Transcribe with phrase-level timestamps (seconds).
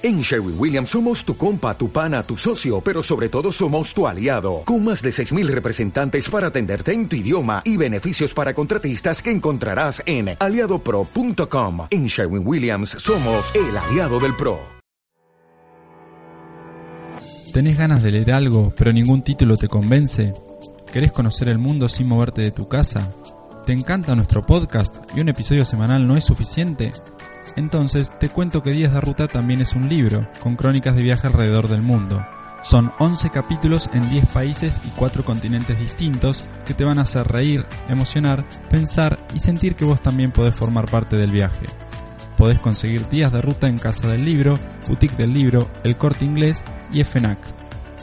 [0.00, 4.06] En Sherwin Williams somos tu compa, tu pana, tu socio, pero sobre todo somos tu
[4.06, 9.20] aliado, con más de 6.000 representantes para atenderte en tu idioma y beneficios para contratistas
[9.20, 11.88] que encontrarás en aliadopro.com.
[11.90, 14.60] En Sherwin Williams somos el aliado del PRO.
[17.52, 20.32] ¿Tenés ganas de leer algo, pero ningún título te convence?
[20.92, 23.10] ¿Querés conocer el mundo sin moverte de tu casa?
[23.66, 26.92] ¿Te encanta nuestro podcast y un episodio semanal no es suficiente?
[27.56, 31.26] Entonces te cuento que Días de Ruta también es un libro, con crónicas de viaje
[31.26, 32.24] alrededor del mundo.
[32.62, 37.26] Son 11 capítulos en 10 países y 4 continentes distintos que te van a hacer
[37.26, 41.66] reír, emocionar, pensar y sentir que vos también podés formar parte del viaje.
[42.36, 44.54] Podés conseguir Días de Ruta en Casa del Libro,
[44.86, 47.38] Boutique del Libro, El Corte Inglés y FNAC.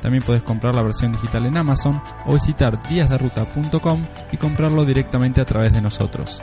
[0.02, 5.46] También podés comprar la versión digital en Amazon o visitar díasderuta.com y comprarlo directamente a
[5.46, 6.40] través de nosotros.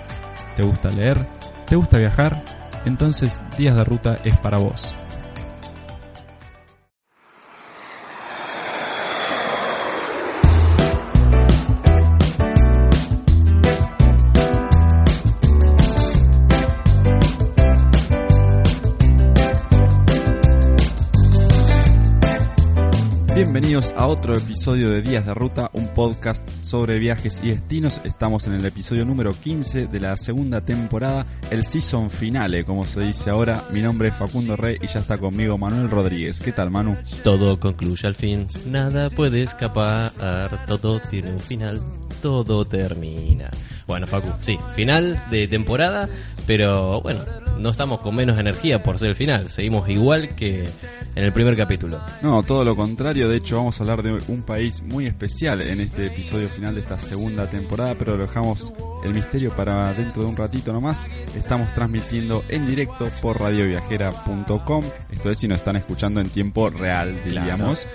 [0.56, 1.26] ¿Te gusta leer?
[1.66, 2.61] ¿Te gusta viajar?
[2.84, 4.94] Entonces Días de Ruta es para vos.
[23.44, 28.00] Bienvenidos a otro episodio de Días de Ruta, un podcast sobre viajes y destinos.
[28.04, 33.00] Estamos en el episodio número 15 de la segunda temporada, el season finale, como se
[33.00, 33.64] dice ahora.
[33.72, 36.40] Mi nombre es Facundo Rey y ya está conmigo Manuel Rodríguez.
[36.40, 36.96] ¿Qué tal, Manu?
[37.24, 40.12] Todo concluye al fin, nada puede escapar,
[40.66, 41.82] todo tiene un final,
[42.22, 43.50] todo termina.
[43.88, 46.08] Bueno, Facu, sí, final de temporada,
[46.46, 47.24] pero bueno,
[47.58, 50.68] no estamos con menos energía por ser el final, seguimos igual que
[51.14, 52.00] en el primer capítulo.
[52.22, 55.80] No, todo lo contrario, de hecho vamos a hablar de un país muy especial en
[55.80, 58.72] este episodio final de esta segunda temporada, pero lo dejamos
[59.04, 61.06] el misterio para dentro de un ratito nomás.
[61.36, 67.14] Estamos transmitiendo en directo por radioviajera.com, esto es si nos están escuchando en tiempo real,
[67.24, 67.86] diríamos.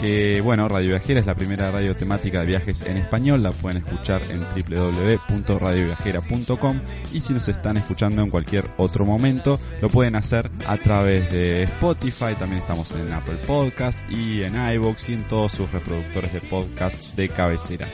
[0.00, 3.78] Que bueno, Radio Viajera es la primera radio temática de viajes en español, la pueden
[3.78, 6.80] escuchar en www.radioviajera.com
[7.12, 11.62] y si nos están escuchando en cualquier otro momento, lo pueden hacer a través de
[11.62, 16.40] Spotify, también estamos en Apple Podcast y en iVoox y en todos sus reproductores de
[16.42, 17.88] podcast de cabecera.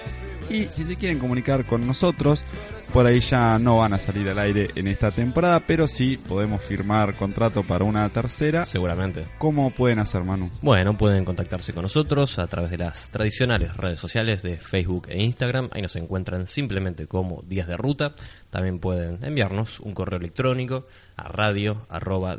[0.48, 2.44] Y si se quieren comunicar con nosotros,
[2.90, 6.62] por ahí ya no van a salir al aire en esta temporada, pero sí podemos
[6.62, 8.66] firmar contrato para una tercera.
[8.66, 9.24] Seguramente.
[9.38, 10.50] ¿Cómo pueden hacer, Manu?
[10.62, 15.22] Bueno, pueden contactarse con nosotros a través de las tradicionales redes sociales de Facebook e
[15.22, 15.68] Instagram.
[15.72, 18.14] Ahí nos encuentran simplemente como Días de Ruta.
[18.50, 22.36] También pueden enviarnos un correo electrónico a radio arroba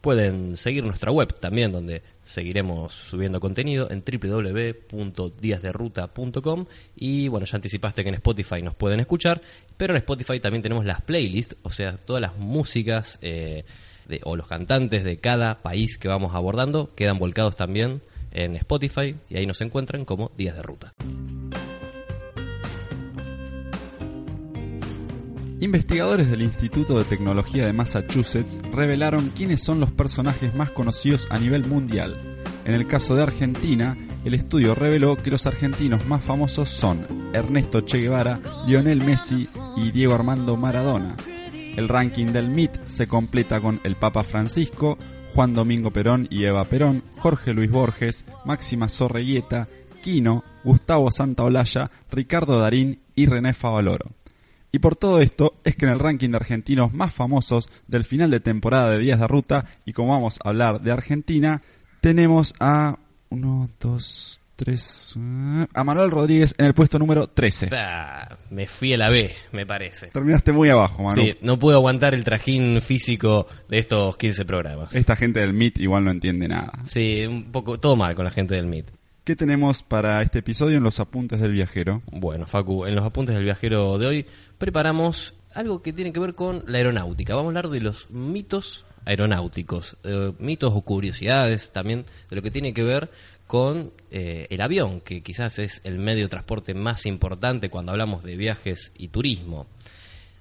[0.00, 6.66] Pueden seguir nuestra web también donde seguiremos subiendo contenido en www.díasderuta.com
[6.96, 9.42] y bueno, ya anticipaste que en Spotify nos pueden escuchar,
[9.76, 13.64] pero en Spotify también tenemos las playlists, o sea, todas las músicas eh,
[14.24, 18.00] o los cantantes de cada país que vamos abordando quedan volcados también
[18.32, 20.92] en Spotify y ahí nos encuentran como Días de Ruta.
[25.58, 31.38] Investigadores del Instituto de Tecnología de Massachusetts revelaron quiénes son los personajes más conocidos a
[31.38, 32.42] nivel mundial.
[32.66, 33.96] En el caso de Argentina,
[34.26, 39.92] el estudio reveló que los argentinos más famosos son Ernesto Che Guevara, Lionel Messi y
[39.92, 41.16] Diego Armando Maradona.
[41.74, 44.98] El ranking del MIT se completa con el Papa Francisco,
[45.34, 49.68] Juan Domingo Perón y Eva Perón, Jorge Luis Borges, Máxima Sorreguieta,
[50.02, 54.10] Quino, Gustavo Santaolalla, Ricardo Darín y René Favaloro.
[54.76, 58.30] Y por todo esto es que en el ranking de argentinos más famosos del final
[58.30, 61.62] de temporada de Días de Ruta, y como vamos a hablar de Argentina,
[62.02, 62.98] tenemos a
[63.30, 65.14] 1, 2, 3,
[65.72, 67.70] a Manuel Rodríguez en el puesto número 13.
[68.50, 70.08] me fui a la B, me parece.
[70.08, 71.26] Terminaste muy abajo, Manuel.
[71.26, 74.94] Sí, no pude aguantar el trajín físico de estos 15 programas.
[74.94, 76.72] Esta gente del MIT igual no entiende nada.
[76.84, 78.90] Sí, un poco, todo mal con la gente del MIT.
[79.26, 82.00] ¿Qué tenemos para este episodio en los apuntes del viajero?
[82.12, 84.26] Bueno, Facu, en los apuntes del viajero de hoy
[84.56, 87.34] preparamos algo que tiene que ver con la aeronáutica.
[87.34, 92.52] Vamos a hablar de los mitos aeronáuticos, eh, mitos o curiosidades también de lo que
[92.52, 93.10] tiene que ver
[93.48, 98.22] con eh, el avión, que quizás es el medio de transporte más importante cuando hablamos
[98.22, 99.66] de viajes y turismo.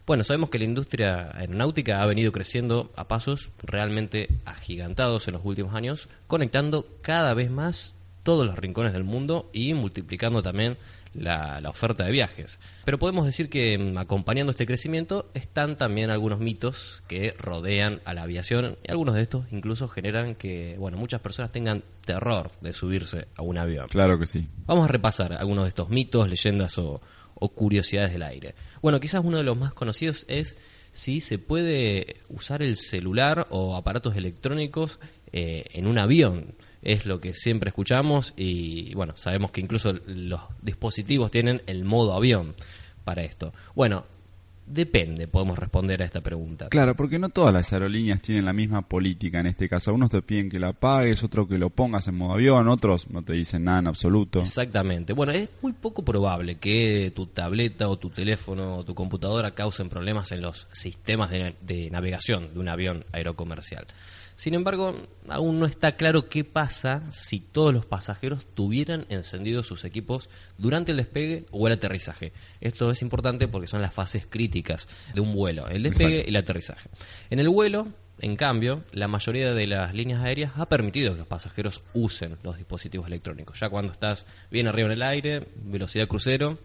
[0.06, 5.44] Bueno, sabemos que la industria aeronáutica ha venido creciendo a pasos realmente agigantados en los
[5.44, 7.95] últimos años, conectando cada vez más
[8.26, 10.78] todos los rincones del mundo y multiplicando también
[11.14, 12.60] la, oferta de viajes.
[12.84, 18.16] Pero podemos decir que mm, acompañando este crecimiento están también algunos mitos que rodean a
[18.16, 22.74] la aviación y algunos de estos incluso generan que bueno muchas personas tengan terror de
[22.74, 23.88] subirse a un avión.
[23.90, 24.50] Claro que sí.
[24.66, 27.02] Vamos a repasar algunos de estos mitos, leyendas o,
[27.36, 28.56] o curiosidades del aire.
[28.82, 30.58] Bueno, quizás uno de los más conocidos es
[30.92, 35.00] si se puede usar el celular o aparatos electrónicos
[35.32, 36.56] eh, en un avión.
[36.86, 42.14] Es lo que siempre escuchamos y bueno, sabemos que incluso los dispositivos tienen el modo
[42.14, 42.56] avión
[43.04, 43.54] para esto.
[43.76, 44.06] Bueno,
[44.68, 46.70] Depende, podemos responder a esta pregunta.
[46.70, 49.92] Claro, porque no todas las aerolíneas tienen la misma política en este caso.
[49.92, 53.22] Algunos te piden que la pagues, otros que lo pongas en modo avión, otros no
[53.22, 54.40] te dicen nada en absoluto.
[54.40, 55.14] Exactamente.
[55.14, 59.88] Bueno, es muy poco probable que tu tableta o tu teléfono o tu computadora causen
[59.88, 63.86] problemas en los sistemas de, de navegación de un avión aerocomercial.
[64.36, 64.96] Sin embargo,
[65.30, 70.92] aún no está claro qué pasa si todos los pasajeros tuvieran encendidos sus equipos durante
[70.92, 72.34] el despegue o el aterrizaje.
[72.60, 76.36] Esto es importante porque son las fases críticas de un vuelo, el despegue y el
[76.36, 76.90] aterrizaje.
[77.30, 77.88] En el vuelo,
[78.20, 82.58] en cambio, la mayoría de las líneas aéreas ha permitido que los pasajeros usen los
[82.58, 83.60] dispositivos electrónicos.
[83.60, 86.60] Ya cuando estás bien arriba en el aire, velocidad crucero,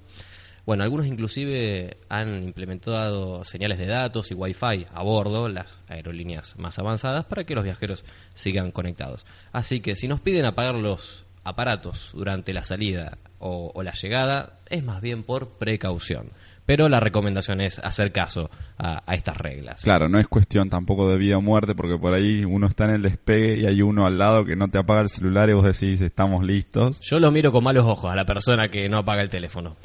[0.67, 6.79] bueno, algunos inclusive han implementado señales de datos y wifi a bordo, las aerolíneas más
[6.79, 8.05] avanzadas, para que los viajeros
[8.35, 9.25] sigan conectados.
[9.53, 14.85] Así que si nos piden apagar los aparatos durante la salida o, la llegada, es
[14.85, 16.31] más bien por precaución.
[16.67, 19.83] Pero la recomendación es hacer caso a, a, estas reglas.
[19.83, 22.91] Claro, no es cuestión tampoco de vida o muerte, porque por ahí uno está en
[22.91, 25.65] el despegue y hay uno al lado que no te apaga el celular y vos
[25.65, 27.01] decís estamos listos.
[27.01, 29.77] Yo lo miro con malos ojos a la persona que no apaga el teléfono.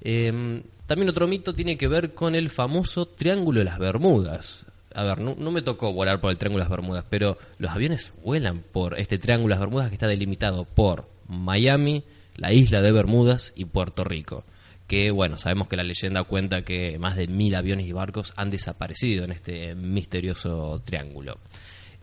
[0.00, 4.64] Eh, también otro mito tiene que ver con el famoso Triángulo de las Bermudas.
[4.94, 8.14] A ver, no, me tocó volar por el Triángulo de las Bermudas, pero los aviones
[8.24, 12.04] vuelan por este Triángulo de las Bermudas que está delimitado por Miami,
[12.36, 14.44] la isla de Bermudas y Puerto Rico.
[14.86, 18.48] Que, bueno, sabemos que la leyenda cuenta que más de mil aviones y barcos han
[18.48, 21.38] desaparecido en este misterioso triángulo.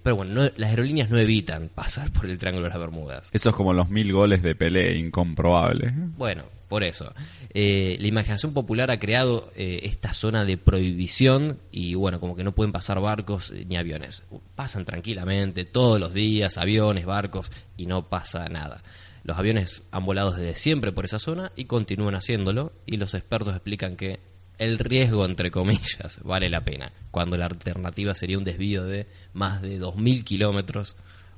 [0.05, 3.29] Pero bueno, las aerolíneas no evitan pasar por el Triángulo de las Bermudas.
[3.33, 5.91] Eso es como los mil goles de Pelé, incomprobable.
[6.15, 7.11] Bueno, por eso.
[7.49, 12.43] Eh, la imaginación popular ha creado eh, esta zona de prohibición y bueno, como que
[12.43, 14.21] no pueden pasar barcos ni aviones.
[14.53, 18.83] Pasan tranquilamente todos los días, aviones, barcos y no pasa nada.
[19.23, 23.55] Los aviones han volado desde siempre por esa zona y continúan haciéndolo y los expertos
[23.55, 24.19] explican que
[24.57, 29.61] el riesgo, entre comillas, vale la pena, cuando la alternativa sería un desvío de más
[29.61, 30.95] de 2.000 kilómetros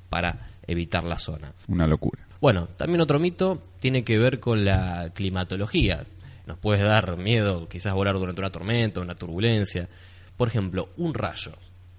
[0.08, 1.52] para evitar la zona.
[1.66, 2.26] Una locura.
[2.40, 6.04] Bueno, también otro mito tiene que ver con la climatología.
[6.46, 9.88] Nos puede dar miedo quizás volar durante una tormenta, una turbulencia.
[10.36, 11.52] Por ejemplo, un rayo.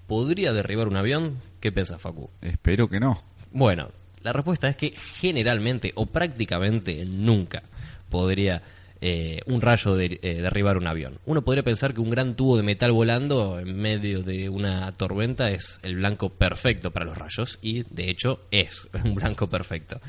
[0.06, 1.38] ¿Podría derribar un avión?
[1.60, 2.30] ¿Qué piensa Facu?
[2.40, 3.22] Espero que no.
[3.52, 3.90] Bueno,
[4.22, 7.62] la respuesta es que generalmente o prácticamente nunca
[8.08, 8.62] podría
[9.02, 11.18] eh, un rayo de, eh, derribar un avión.
[11.24, 15.48] Uno podría pensar que un gran tubo de metal volando en medio de una tormenta
[15.50, 20.00] es el blanco perfecto para los rayos y de hecho es un blanco perfecto.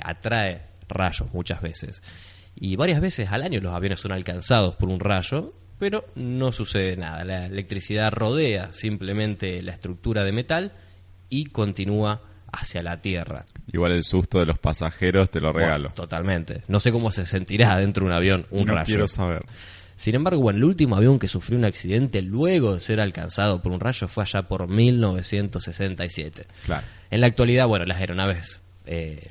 [0.00, 2.02] Atrae rayos muchas veces.
[2.54, 6.96] Y varias veces al año los aviones son alcanzados por un rayo, pero no sucede
[6.96, 7.24] nada.
[7.24, 10.72] La electricidad rodea simplemente la estructura de metal
[11.28, 12.22] y continúa
[12.52, 13.44] hacia la Tierra.
[13.72, 15.90] Igual el susto de los pasajeros te lo regalo.
[15.90, 16.62] totalmente.
[16.68, 19.42] No sé cómo se sentirá dentro de un avión un no quiero saber.
[19.96, 23.72] Sin embargo, bueno, el último avión que sufrió un accidente luego de ser alcanzado por
[23.72, 26.46] un rayo fue allá por 1967.
[26.66, 26.86] Claro.
[27.10, 29.30] En la actualidad, bueno, las aeronaves eh,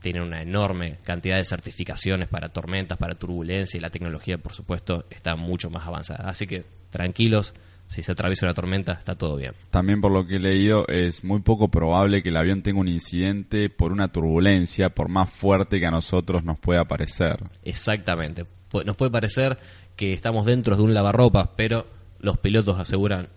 [0.00, 5.04] tienen una enorme cantidad de certificaciones para tormentas, para turbulencia y la tecnología, por supuesto,
[5.10, 6.28] está mucho más avanzada.
[6.28, 7.54] Así que tranquilos,
[7.90, 9.52] si se atraviesa una tormenta, está todo bien.
[9.70, 12.86] También por lo que he leído, es muy poco probable que el avión tenga un
[12.86, 17.42] incidente por una turbulencia, por más fuerte que a nosotros nos pueda parecer.
[17.64, 18.46] Exactamente.
[18.86, 19.58] Nos puede parecer
[19.96, 21.88] que estamos dentro de un lavarropas, pero
[22.20, 23.28] los pilotos aseguran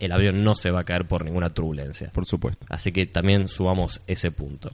[0.00, 2.10] el avión no se va a caer por ninguna turbulencia.
[2.12, 2.66] Por supuesto.
[2.68, 4.72] Así que también subamos ese punto.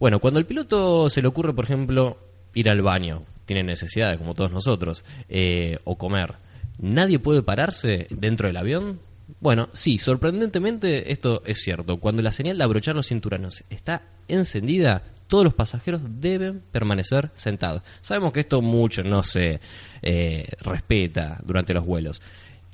[0.00, 2.18] Bueno, cuando el piloto se le ocurre, por ejemplo,
[2.54, 6.34] ir al baño, tiene necesidades como todos nosotros, eh, o comer,
[6.80, 9.00] ¿Nadie puede pararse dentro del avión?
[9.38, 11.98] Bueno, sí, sorprendentemente esto es cierto.
[11.98, 17.82] Cuando la señal de abrochar los cinturones está encendida, todos los pasajeros deben permanecer sentados.
[18.00, 19.60] Sabemos que esto mucho no se
[20.02, 22.22] eh, respeta durante los vuelos.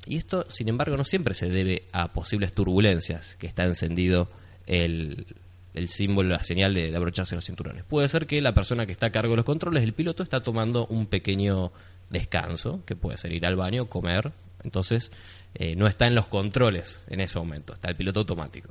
[0.05, 4.29] Y esto, sin embargo, no siempre se debe a posibles turbulencias que está encendido
[4.65, 5.25] el,
[5.73, 7.83] el símbolo, la señal de, de, abrocharse los cinturones.
[7.83, 10.39] Puede ser que la persona que está a cargo de los controles, el piloto, está
[10.39, 11.73] tomando un pequeño
[12.09, 14.33] descanso, que puede ser ir al baño, comer,
[14.63, 15.11] entonces
[15.55, 18.69] eh, no está en los controles en ese momento, está el piloto automático.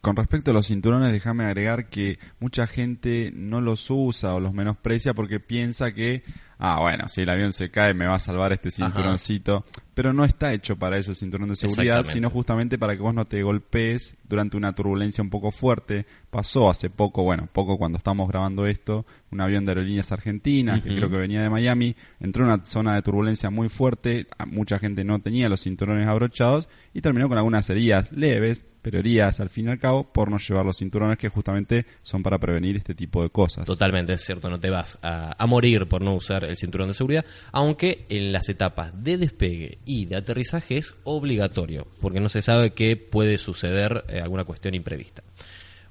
[0.00, 4.54] Con respecto a los cinturones, déjame agregar que mucha gente no los usa o los
[4.54, 6.22] menosprecia porque piensa que
[6.60, 9.64] ah, bueno, si el avión se cae me va a salvar este cinturoncito.
[9.94, 13.12] Pero no está hecho para eso el cinturón de seguridad, sino justamente para que vos
[13.12, 16.06] no te golpees durante una turbulencia un poco fuerte.
[16.30, 20.96] Pasó hace poco, bueno, poco cuando estábamos grabando esto, un avión de aerolíneas argentinas, que
[20.96, 25.04] creo que venía de Miami, entró en una zona de turbulencia muy fuerte, mucha gente
[25.04, 29.66] no tenía los cinturones abrochados y terminó con algunas heridas leves, pero heridas al fin
[29.66, 33.22] y al cabo por no llevar los cinturones que justamente son para prevenir este tipo
[33.22, 33.66] de cosas.
[33.66, 37.24] Totalmente, es cierto, no te vas a, morir por no usar el cinturón de seguridad,
[37.52, 42.72] aunque en las etapas de despegue y de aterrizaje es obligatorio, porque no se sabe
[42.72, 45.22] que puede suceder eh, alguna cuestión imprevista.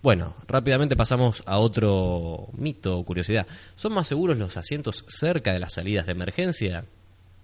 [0.02, 3.48] Bueno, rápidamente pasamos a otro mito o curiosidad.
[3.76, 6.86] ¿Son más seguros los asientos cerca de las salidas de emergencia?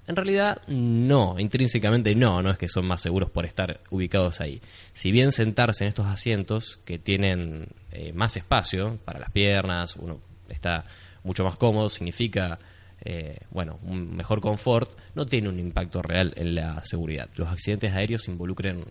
[0.08, 4.62] En realidad, no, intrínsecamente no, no es que son más seguros por estar ubicados ahí.
[4.94, 10.20] Si bien sentarse en estos asientos que tienen eh, más espacio para las piernas, uno
[10.48, 10.86] está
[11.24, 12.60] mucho más cómodo, significa,
[13.02, 17.30] eh, bueno, un mejor confort, no tiene un impacto real en la seguridad.
[17.36, 18.86] Los accidentes aéreos involucran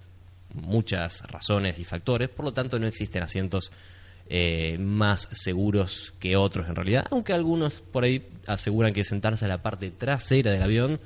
[0.54, 3.72] muchas razones y factores, por lo tanto no existen asientos
[4.26, 9.48] eh, más seguros que otros en realidad, aunque algunos por ahí aseguran que sentarse a
[9.48, 11.00] la parte trasera del avión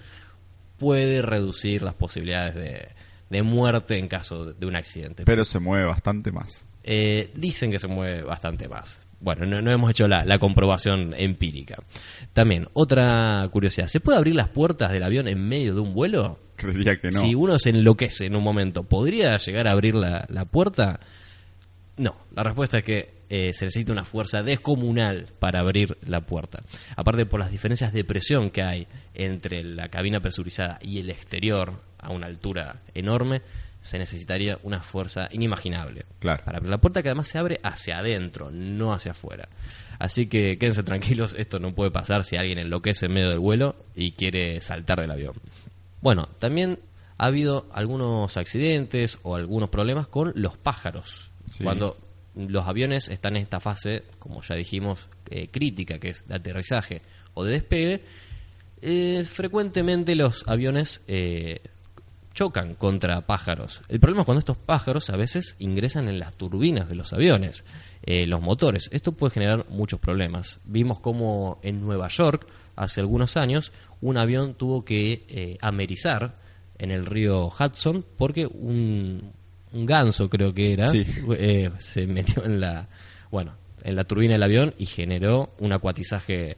[0.79, 2.55] puede reducir las posibilidades
[3.29, 5.25] de, muerte en caso de un accidente.
[5.25, 6.65] Pero se mueve bastante más.
[6.85, 9.03] Eh, dicen que se mueve bastante más.
[9.21, 11.77] Bueno, no, hemos hecho la, la, comprobación empírica.
[12.33, 13.89] También, otra curiosidad.
[13.89, 16.39] ¿Se puede abrir las puertas del avión en medio de un vuelo?
[16.55, 17.21] Creería que no.
[17.21, 21.01] Si uno se enloquece en un momento, ¿podría llegar a abrir la, la puerta?
[21.97, 26.63] No, la respuesta es que eh, se necesita una fuerza descomunal para abrir la puerta.
[26.97, 31.83] Aparte por las diferencias de presión que hay entre la cabina presurizada y el exterior
[31.99, 33.43] a una altura enorme,
[33.89, 36.45] se necesitaría una fuerza inimaginable claro.
[36.45, 39.49] para abrir la puerta que además se abre hacia adentro, no hacia afuera.
[39.99, 43.77] Así que quédense tranquilos, esto no puede pasar si alguien enloquece en medio del vuelo
[43.95, 45.35] y quiere saltar del avión.
[46.03, 46.79] Bueno, también
[47.17, 51.31] ha habido algunos accidentes o algunos problemas con los pájaros.
[51.63, 51.97] Cuando
[52.37, 57.03] los aviones están en esta fase, como ya dijimos, eh, crítica, que es de aterrizaje
[57.35, 58.03] o de despegue,
[58.83, 61.61] eh, frecuentemente los aviones eh,
[62.39, 63.83] chocan contra pájaros.
[63.89, 67.65] El problema es cuando estos pájaros a veces ingresan en las turbinas de los aviones,
[68.07, 68.89] los motores.
[68.93, 70.61] Esto puede generar muchos problemas.
[70.65, 76.37] Vimos como en Nueva York, hace algunos años, un avión tuvo que amerizar
[76.79, 79.33] en el río Hudson porque un,
[79.73, 80.87] un ganso creo que era,
[81.37, 82.89] eh, se metió en la,
[83.31, 86.57] bueno, en la turbina del avión y generó un acuatizaje.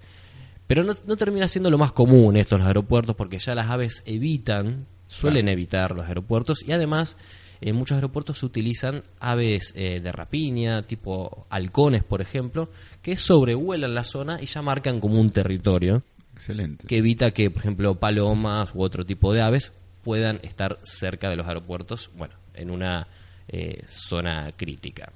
[0.67, 3.69] Pero no, no termina siendo lo más común esto en los aeropuertos porque ya las
[3.69, 7.17] aves evitan, suelen evitar los aeropuertos y además
[7.61, 12.71] en muchos aeropuertos se utilizan aves eh, de rapiña, tipo halcones, por ejemplo,
[13.03, 16.03] que sobrevuelan la zona y ya marcan como un territorio.
[16.33, 16.87] Excelente.
[16.87, 21.37] Que evita que, por ejemplo, palomas u otro tipo de aves puedan estar cerca de
[21.37, 22.11] los aeropuertos.
[22.17, 23.09] Bueno, en una
[23.49, 25.13] eh, zona crítica.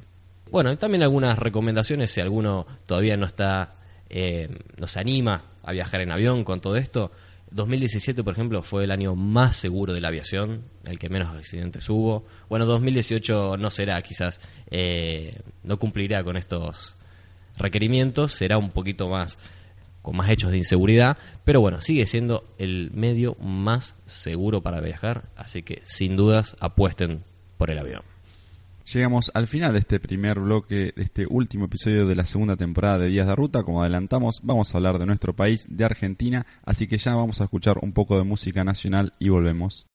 [0.51, 3.77] Bueno, y también algunas recomendaciones si alguno todavía no está,
[4.11, 7.11] eh, no se anima a viajar en avión con todo esto.
[7.55, 11.89] 2017, por ejemplo, fue el año más seguro de la aviación, el que menos accidentes
[11.89, 12.27] hubo.
[12.49, 16.97] Bueno, 2018 no será, quizás eh, no cumplirá con estos
[17.57, 19.39] requerimientos, será un poquito más
[20.03, 25.31] con más hechos de inseguridad, pero bueno, sigue siendo el medio más seguro para viajar,
[25.37, 27.23] así que sin dudas apuesten
[27.57, 28.14] por el avión.
[28.93, 32.99] Llegamos al final de este primer bloque, de este último episodio de la segunda temporada
[32.99, 33.63] de Días de Ruta.
[33.63, 37.45] Como adelantamos, vamos a hablar de nuestro país, de Argentina, así que ya vamos a
[37.45, 39.87] escuchar un poco de música nacional y volvemos.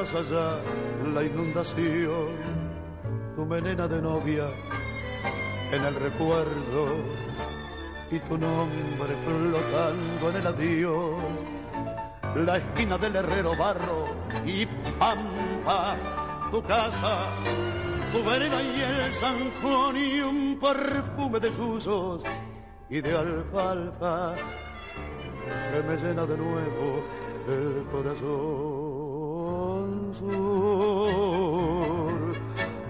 [0.00, 0.58] Más allá
[1.12, 2.28] la inundación,
[3.36, 4.48] tu menena de novia
[5.72, 6.86] en el recuerdo,
[8.10, 11.22] y tu nombre flotando en el adiós.
[12.46, 14.06] La esquina del herrero barro
[14.46, 14.64] y
[14.98, 15.96] pampa,
[16.50, 17.18] tu casa,
[18.10, 22.22] tu vereda y el zanjón y un perfume de susos
[22.88, 24.34] y de alfalfa
[25.72, 27.04] que me llena de nuevo
[27.48, 28.89] el corazón.
[30.18, 32.00] Sur,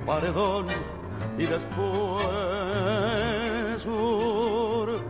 [0.06, 0.66] paredón
[1.38, 2.22] y después
[3.82, 5.00] sur,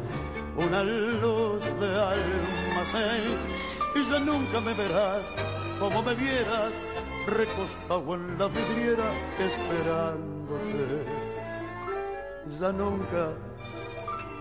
[0.56, 3.38] una luz de almacén
[3.94, 5.22] y ya nunca me verás
[5.78, 6.72] como me vieras
[7.26, 9.04] recostado en la vidriera
[9.38, 11.04] esperándote.
[12.60, 13.32] Ya nunca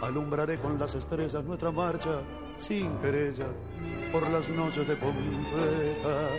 [0.01, 2.21] alumbraré con las estrellas nuestra marcha
[2.57, 3.47] sin querella
[4.11, 6.29] por las noches de Pompeya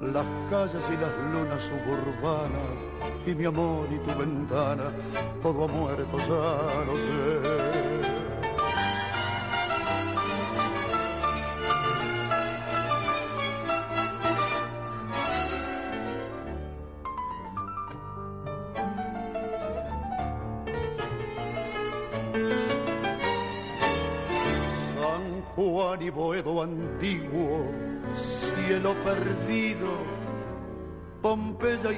[0.00, 2.94] las calles y las lunas suburbanas
[3.26, 4.92] y mi amor y tu ventana,
[5.42, 8.24] todo ha muerto, ya lo sé.
[25.00, 27.66] San Juan y Boedo antiguo,
[28.16, 29.63] cielo perdido,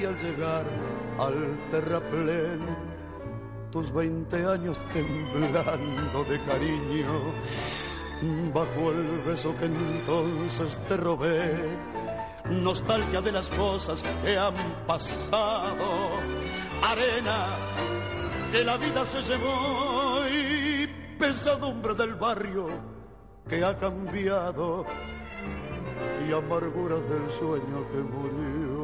[0.01, 0.65] y al llegar
[1.19, 2.61] al terraplén,
[3.71, 7.33] tus veinte años temblando de cariño,
[8.53, 11.55] bajo el beso que entonces te robé,
[12.51, 14.55] nostalgia de las cosas que han
[14.87, 16.11] pasado,
[16.83, 17.47] arena
[18.53, 20.87] que la vida se llevó y
[21.19, 22.69] pesadumbre del barrio
[23.49, 24.85] que ha cambiado
[26.27, 28.76] y amarguras del sueño que murió.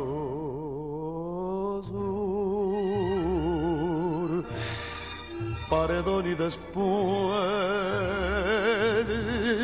[5.68, 6.60] Paredón y después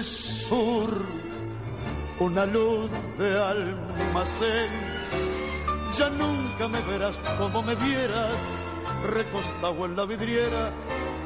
[0.07, 1.05] sur,
[2.21, 4.71] una luz de almacén.
[5.99, 8.37] Ya nunca me verás como me vieras,
[9.11, 10.71] recostado en la vidriera,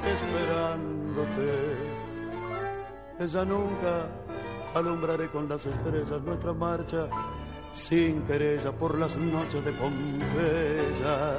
[0.04, 1.92] esperándote
[3.23, 4.09] ella nunca
[4.75, 7.09] alumbraré con las estrellas nuestra marcha
[7.73, 11.37] sin querella por las noches de Pompeya.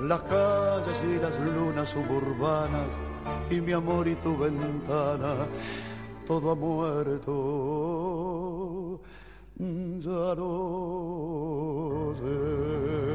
[0.00, 2.88] Las calles y las lunas suburbanas
[3.50, 5.46] y mi amor y tu ventana,
[6.26, 7.32] todo ha muerto,
[9.58, 13.05] ya no sé.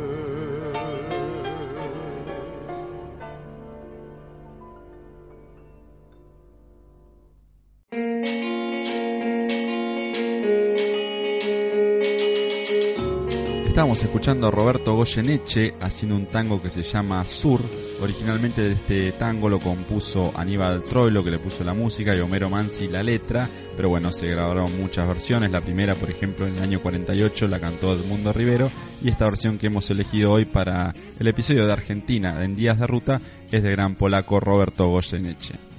[13.81, 17.61] Estamos escuchando a Roberto Goyeneche haciendo un tango que se llama Sur.
[17.99, 22.89] Originalmente este tango lo compuso Aníbal Troilo, que le puso la música, y Homero Mansi
[22.89, 23.49] la letra.
[23.75, 25.49] Pero bueno, se grabaron muchas versiones.
[25.49, 28.69] La primera, por ejemplo, en el año 48 la cantó Edmundo Rivero.
[29.01, 32.85] Y esta versión que hemos elegido hoy para el episodio de Argentina en Días de
[32.85, 33.19] Ruta
[33.51, 35.70] es de gran polaco Roberto Goyeneche.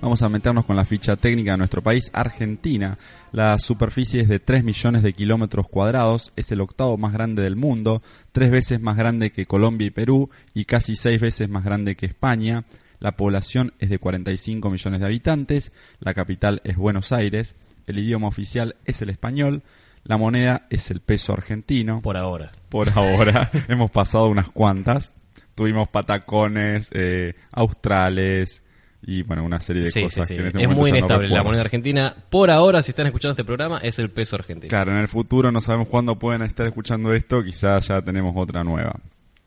[0.00, 2.96] Vamos a meternos con la ficha técnica de nuestro país, Argentina.
[3.32, 7.54] La superficie es de 3 millones de kilómetros cuadrados, es el octavo más grande del
[7.54, 11.96] mundo, tres veces más grande que Colombia y Perú y casi seis veces más grande
[11.96, 12.64] que España.
[12.98, 17.54] La población es de 45 millones de habitantes, la capital es Buenos Aires,
[17.86, 19.62] el idioma oficial es el español,
[20.04, 22.00] la moneda es el peso argentino.
[22.00, 22.52] Por ahora.
[22.70, 25.12] Por ahora, hemos pasado unas cuantas.
[25.54, 28.62] Tuvimos patacones, eh, australes,
[29.02, 30.36] y bueno, una serie de Sí, cosas sí, sí.
[30.36, 32.14] que en este Es muy no inestable la moneda argentina.
[32.28, 34.68] Por ahora, si están escuchando este programa, es el peso argentino.
[34.68, 38.62] Claro, en el futuro no sabemos cuándo pueden estar escuchando esto, quizás ya tenemos otra
[38.62, 39.00] nueva.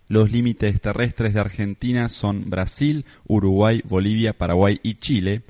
[0.09, 5.43] Los límites terrestres de Argentina son Brasil, Uruguay, Bolivia, Paraguay y Chile.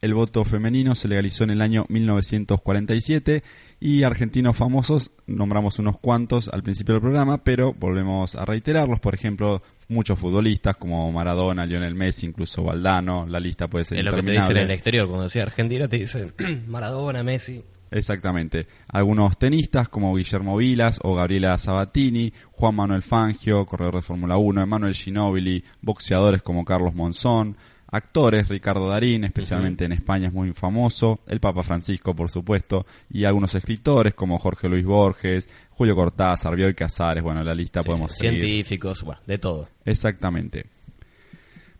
[0.00, 3.42] El voto femenino se legalizó en el año 1947
[3.78, 9.00] y argentinos famosos nombramos unos cuantos al principio del programa, pero volvemos a reiterarlos.
[9.00, 13.26] Por ejemplo, muchos futbolistas como Maradona, Lionel Messi, incluso Valdano.
[13.26, 15.06] La lista puede ser Es lo que te dicen en el exterior.
[15.06, 16.32] Cuando decía Argentina, te dicen
[16.66, 17.62] Maradona, Messi.
[17.90, 18.66] Exactamente.
[18.88, 24.62] Algunos tenistas como Guillermo Vilas o Gabriela Sabatini, Juan Manuel Fangio, corredor de Fórmula 1,
[24.62, 27.56] Emanuel Ginóbili, boxeadores como Carlos Monzón,
[27.96, 33.24] actores, Ricardo Darín, especialmente en España es muy famoso, el Papa Francisco, por supuesto, y
[33.24, 38.40] algunos escritores como Jorge Luis Borges, Julio Cortázar, Bioy Casares, bueno, la lista podemos seguir.
[38.40, 39.68] Científicos, bueno, de todo.
[39.84, 40.66] Exactamente.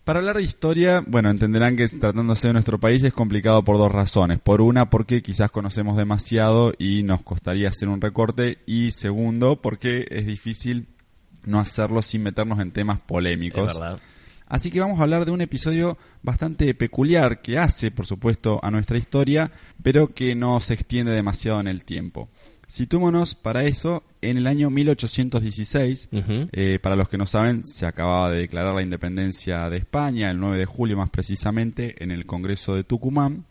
[0.05, 3.91] Para hablar de historia, bueno, entenderán que tratándose de nuestro país es complicado por dos
[3.91, 4.39] razones.
[4.39, 8.59] Por una, porque quizás conocemos demasiado y nos costaría hacer un recorte.
[8.67, 10.87] Y segundo, porque es difícil
[11.45, 13.67] no hacerlo sin meternos en temas Es polémicos.
[13.67, 13.99] verdad.
[14.47, 18.71] Así que vamos a hablar de un episodio bastante peculiar que hace, por supuesto, a
[18.71, 19.51] nuestra historia,
[19.83, 22.29] pero que no se extiende demasiado en el tiempo.
[22.69, 26.09] Situémonos para eso en el año 1816.
[26.13, 26.49] Ujú.
[26.53, 30.41] Eh, para los que no saben, se acababa de declarar la independencia de España, el
[30.41, 33.45] 9 de julio más precisamente, en el Congreso de Tucumán.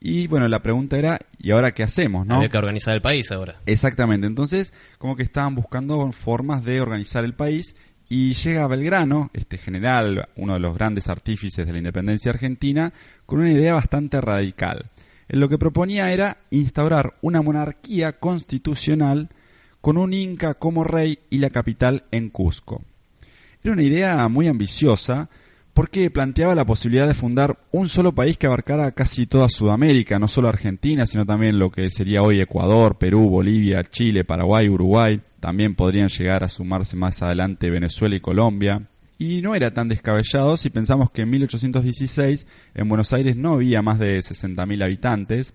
[0.00, 2.26] Y bueno, la pregunta era, ¿y ahora qué hacemos?
[2.26, 2.36] ¿no?
[2.36, 3.60] Había que organizar el país ahora.
[3.66, 7.76] Exactamente, entonces como que estaban buscando formas de organizar el país
[8.12, 12.92] y llega Belgrano, este general, uno de los grandes artífices de la independencia argentina,
[13.24, 14.90] con una idea bastante radical.
[15.28, 19.28] Él lo que proponía era instaurar una monarquía constitucional
[19.80, 22.82] con un inca como rey y la capital en Cusco.
[23.62, 25.30] Era una idea muy ambiciosa
[25.72, 30.26] porque planteaba la posibilidad de fundar un solo país que abarcara casi toda Sudamérica, no
[30.26, 35.20] solo Argentina, sino también lo que sería hoy Ecuador, Perú, Bolivia, Chile, Paraguay, Uruguay.
[35.40, 38.88] También podrían llegar a sumarse más adelante Venezuela y Colombia.
[39.18, 43.82] Y no era tan descabellado si pensamos que en 1816 en Buenos Aires no había
[43.82, 45.52] más de 60.000 habitantes,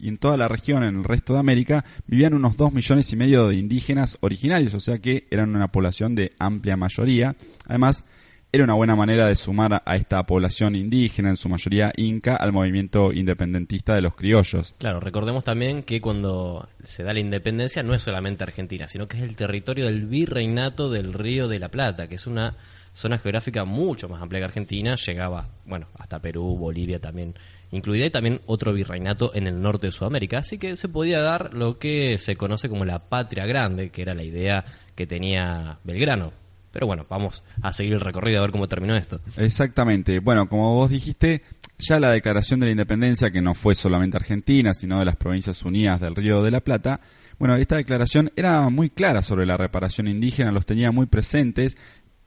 [0.00, 3.16] y en toda la región, en el resto de América, vivían unos 2 millones y
[3.16, 7.36] medio de indígenas originarios, o sea que eran una población de amplia mayoría.
[7.66, 8.04] Además,
[8.52, 12.52] era una buena manera de sumar a- esta población indígena, en su mayoría inca, al
[12.52, 14.74] movimiento independentista de los criollos.
[14.78, 19.18] Claro, recordemos también que cuando se da la independencia no es solamente Argentina, sino que
[19.18, 22.56] es el territorio del virreinato del Río de la Plata, que es una
[22.92, 27.34] zona geográfica mucho más amplia que Argentina, llegaba, bueno, hasta Perú, Bolivia también
[27.70, 31.54] incluida, y también otro virreinato en el norte de Sudamérica, así que se podía dar
[31.54, 34.64] lo que se conoce como la patria grande, que era la idea
[34.96, 36.32] que tenía Belgrano.
[36.72, 39.20] Pero bueno, vamos a seguir el recorrido a ver cómo terminó esto.
[39.36, 40.20] Exactamente.
[40.20, 41.42] Bueno, como vos dijiste,
[41.78, 45.62] ya la declaración de la independencia, que no fue solamente Argentina, sino de las Provincias
[45.64, 47.00] Unidas del Río de la Plata,
[47.40, 51.78] bueno, esta declaración era muy clara sobre la reparación indígena, los tenía muy presentes.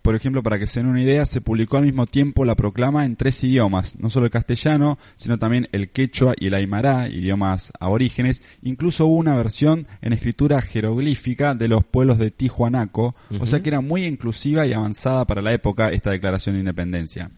[0.04, 3.06] Por ejemplo, para que se den una idea, se publicó al mismo tiempo la proclama
[3.06, 7.72] en tres idiomas, no solo el castellano, sino también el quechua y el aymara, idiomas
[7.80, 8.42] aborígenes.
[8.62, 13.70] Incluso hubo una versión en escritura jeroglífica de los pueblos de Tijuanaco, o sea que
[13.70, 17.32] era muy inclusiva y avanzada para la época esta declaración de independencia.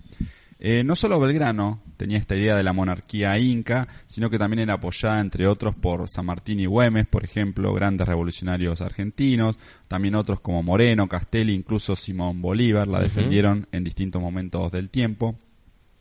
[0.57, 4.75] Eh, no solo Belgrano tenía esta idea de la monarquía inca, sino que también era
[4.75, 10.39] apoyada, entre otros, por San Martín y Güemes, por ejemplo, grandes revolucionarios argentinos, también otros
[10.39, 15.35] como Moreno, Castelli, incluso Simón Bolívar la defendieron en distintos momentos del tiempo.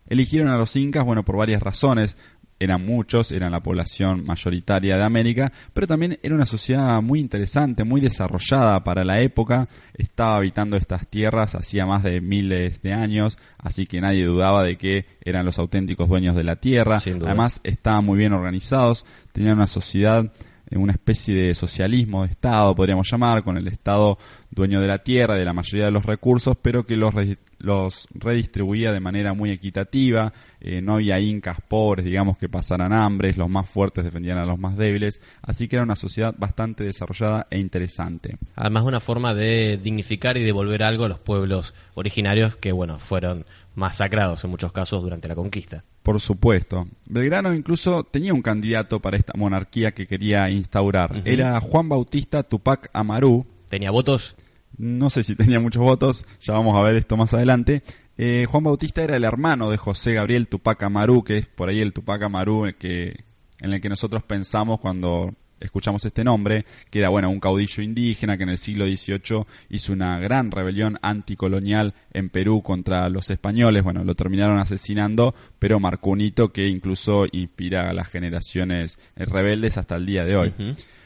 [0.06, 2.16] Eligieron a los incas, bueno, por varias razones.
[2.58, 7.84] Eran muchos, eran la población mayoritaria de América, pero también era una sociedad muy interesante,
[7.84, 9.68] muy desarrollada para la época.
[9.94, 14.76] Estaba habitando estas tierras hacía más de miles de años, así que nadie dudaba de
[14.76, 16.96] que eran los auténticos dueños de la tierra.
[16.96, 20.32] Además, estaban muy bien organizados, tenían una sociedad
[20.72, 24.18] una especie de socialismo de Estado, podríamos llamar, con el Estado
[24.50, 27.14] dueño de la tierra, de la mayoría de los recursos, pero que los,
[27.58, 30.32] los redistribuía de manera muy equitativa.
[30.60, 34.58] Eh, no había incas pobres, digamos, que pasaran hambres, los más fuertes defendían a los
[34.58, 38.38] más débiles, así que era una sociedad bastante desarrollada e interesante.
[38.56, 43.44] Además, una forma de dignificar y devolver algo a los pueblos originarios que, bueno, fueron
[43.74, 45.84] masacrados en muchos casos durante la conquista.
[46.02, 46.86] Por supuesto.
[47.06, 51.22] Belgrano incluso tenía un candidato para esta monarquía que quería instaurar.
[51.24, 54.36] Era Juan Bautista Tupac Amaru, ¿Tenía votos?
[54.76, 57.82] No sé si tenía muchos votos, ya vamos a ver esto más adelante.
[58.16, 61.80] Eh, Juan Bautista era el hermano de José Gabriel Tupac Amaru, que es por ahí
[61.80, 63.24] el Tupac Amaru el que,
[63.58, 68.36] en el que nosotros pensamos cuando escuchamos este nombre, que era bueno un caudillo indígena
[68.36, 73.82] que en el siglo XVIII hizo una gran rebelión anticolonial en Perú contra los españoles.
[73.82, 79.24] Bueno, lo terminaron asesinando, pero marcó un hito que incluso inspira a las generaciones eh,
[79.24, 80.52] rebeldes hasta el día de hoy.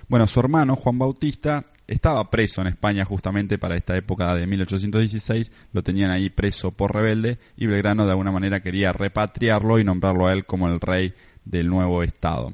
[0.09, 5.53] Bueno, su hermano, Juan Bautista, estaba preso en España justamente para esta época de 1816.
[5.73, 10.29] Lo tenían ahí preso por rebelde y Belgrano de alguna manera quería repatriarlo y nombrarlo
[10.29, 12.53] a él como el rey del nuevo estado.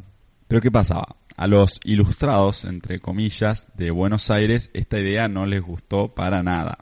[0.48, 1.16] Pero ¿qué pasaba?
[1.36, 6.78] A los ilustrados, entre comillas, de Buenos Aires, esta idea no les gustó para nada.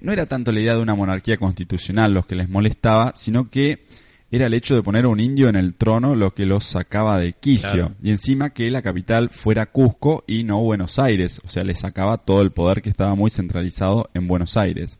[0.00, 3.86] No era tanto la idea de una monarquía constitucional los que les molestaba, sino que
[4.32, 7.18] era el hecho de poner a un indio en el trono lo que los sacaba
[7.18, 7.70] de quicio.
[7.70, 7.94] Claro.
[8.02, 11.42] Y encima que la capital fuera Cusco y no Buenos Aires.
[11.44, 14.98] O sea, le sacaba todo el poder que estaba muy centralizado en Buenos Aires.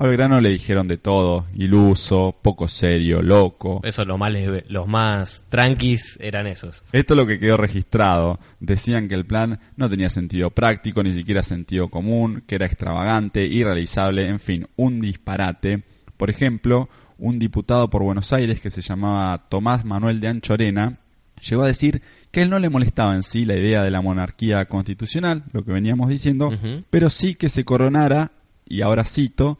[0.00, 3.80] A Belgrano le dijeron de todo, iluso, poco serio, loco.
[3.82, 4.32] Eso, los más,
[4.68, 6.84] los más tranquis eran esos.
[6.92, 8.38] Esto es lo que quedó registrado.
[8.60, 13.44] Decían que el plan no tenía sentido práctico, ni siquiera sentido común, que era extravagante,
[13.44, 15.82] irrealizable, en fin, un disparate.
[16.16, 21.00] Por ejemplo, un diputado por Buenos Aires que se llamaba Tomás Manuel de Anchorena
[21.40, 24.64] llegó a decir que él no le molestaba en sí la idea de la monarquía
[24.66, 26.52] constitucional, lo que veníamos diciendo,
[26.88, 28.30] pero sí que se coronara,
[28.64, 29.58] y ahora cito,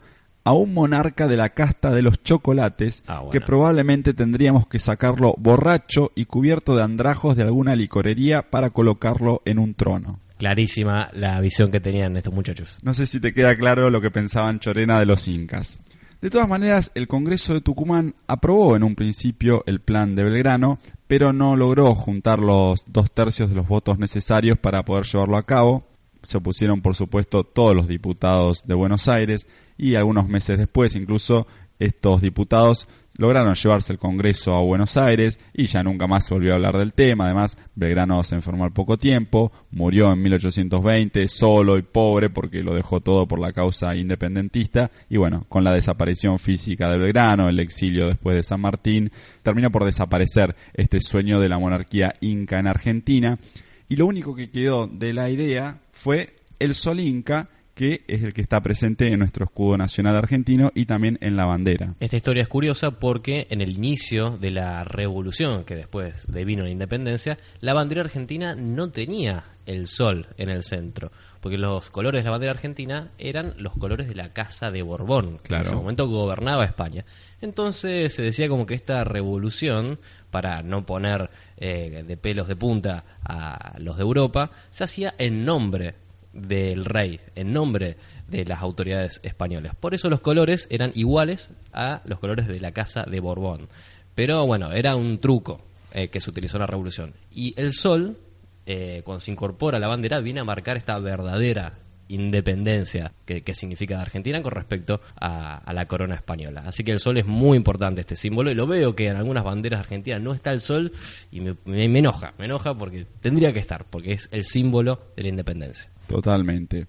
[0.49, 3.29] a un monarca de la casta de los chocolates Ah, bueno.
[3.29, 9.43] que probablemente tendríamos que sacarlo borracho y cubierto de andrajos de alguna licorería para colocarlo
[9.45, 10.19] en un trono.
[10.39, 12.79] Clarísima la visión que tenían estos muchachos.
[12.81, 15.79] No sé si te queda claro lo que pensaban Chorena de los incas.
[16.19, 20.79] De todas maneras, el Congreso de Tucumán aprobó en un principio el plan de Belgrano,
[21.07, 25.45] pero no logró juntar los dos tercios de los votos necesarios para poder llevarlo a
[25.45, 25.85] cabo.
[26.23, 29.45] Se opusieron, por supuesto, todos los diputados de Buenos Aires
[29.79, 31.47] y algunos meses después, incluso,
[31.79, 32.87] estos diputados
[33.19, 36.93] lograron llevarse el Congreso a Buenos Aires y ya nunca más volvió a hablar del
[36.93, 37.25] tema.
[37.25, 42.75] Además, Belgrano se enfermó al poco tiempo, murió en 1820 solo y pobre porque lo
[42.75, 47.59] dejó todo por la causa independentista y bueno, con la desaparición física de Belgrano, el
[47.59, 49.11] exilio después de San Martín,
[49.43, 53.39] terminó por desaparecer este sueño de la monarquía inca en Argentina
[53.87, 58.33] y lo único que quedó de la idea fue el sol inca que es el
[58.33, 61.95] que está presente en nuestro escudo nacional argentino y también en la bandera.
[62.01, 66.71] Esta historia es curiosa porque en el inicio de la revolución que después devino la
[66.71, 72.25] independencia, la bandera argentina no tenía el sol en el centro, porque los colores de
[72.25, 75.63] la bandera argentina eran los colores de la Casa de Borbón, que Claro.
[75.63, 77.05] en ese momento gobernaba España.
[77.39, 79.99] Entonces se decía como que esta revolución,
[80.31, 85.45] para no poner eh, de pelos de punta a los de Europa, se hacía en
[85.45, 85.95] nombre
[86.33, 89.75] del rey, en nombre de las autoridades españolas.
[89.75, 93.67] Por eso los colores eran iguales a los colores de la Casa de Borbón.
[94.15, 95.61] Pero bueno, era un truco
[95.91, 97.13] eh, que se utilizó en la revolución.
[97.31, 98.17] Y el sol,
[98.65, 103.53] eh, cuando se incorpora a la bandera, viene a marcar esta verdadera independencia que, que
[103.53, 106.63] significa Argentina con respecto a, la corona española.
[106.65, 109.43] Así que el sol es muy importante este símbolo y lo veo que en algunas
[109.43, 110.91] banderas argentinas no está el sol
[111.31, 115.23] y me- me enoja, me enoja porque tendría que estar, porque es el símbolo de
[115.23, 115.89] la independencia.
[116.07, 116.87] Totalmente.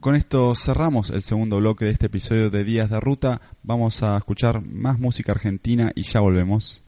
[0.00, 3.40] Con esto cerramos el segundo bloque de este episodio de Días de Ruta.
[3.62, 6.82] Vamos a escuchar más música argentina y ya volvemos.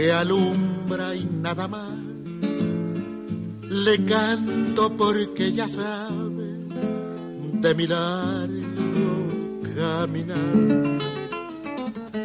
[0.00, 1.98] Porque alumbra y nada más.
[3.68, 6.48] Le canto porque ya sabe
[7.52, 9.28] de mi largo
[9.76, 10.54] caminar.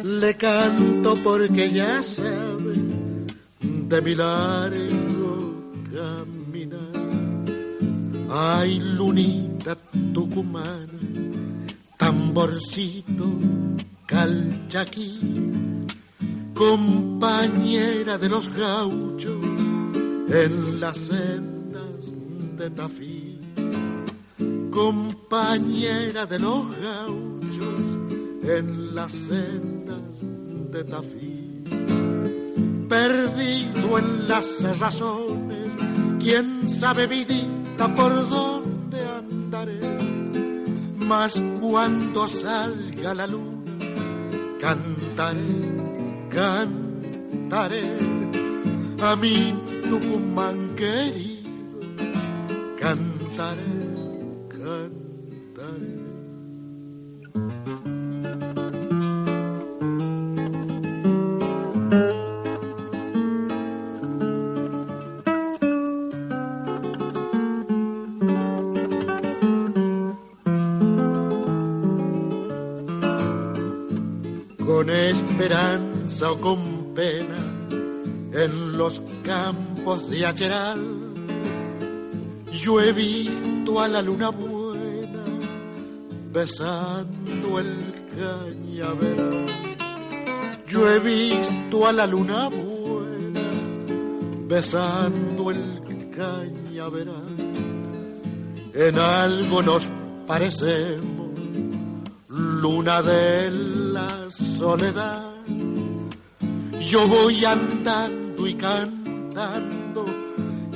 [0.02, 2.76] Le canto porque ya sabe
[3.60, 5.54] de mi largo
[5.92, 6.80] caminar.
[8.30, 9.76] Ay, lunita
[10.14, 10.96] tucumana
[11.96, 13.26] tamborcito
[14.06, 15.18] calchaquí,
[16.56, 19.44] compañera de los gauchos
[20.28, 22.02] en las sendas
[22.56, 23.38] de Tafí,
[24.70, 27.80] compañera de los gauchos
[28.42, 30.16] en las sendas
[30.72, 31.64] de Tafí,
[32.88, 35.72] perdido en las razones,
[36.18, 39.80] quién sabe vidita por dónde andaré.
[40.96, 43.78] Mas cuando salga la luna,
[44.58, 45.75] cantaré,
[46.36, 47.88] cantaré
[49.00, 49.54] a mi
[49.88, 51.80] Tucumán querido,
[52.78, 53.62] cantaré,
[54.50, 55.96] cantaré.
[74.66, 75.95] con esperanza
[76.40, 77.66] con pena
[78.32, 80.80] en los campos de Acheral.
[82.52, 85.24] Yo he visto a la luna buena
[86.32, 89.46] besando el cañaveral.
[90.68, 93.50] Yo he visto a la luna buena
[94.46, 97.36] besando el cañaveral.
[98.74, 99.88] En algo nos
[100.26, 101.30] parecemos,
[102.28, 105.25] luna de la soledad.
[106.88, 110.04] Yo voy andando y cantando,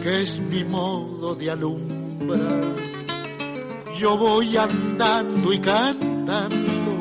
[0.02, 2.74] que es mi modo de alumbrar.
[3.96, 6.92] Yo voy andando y cantando,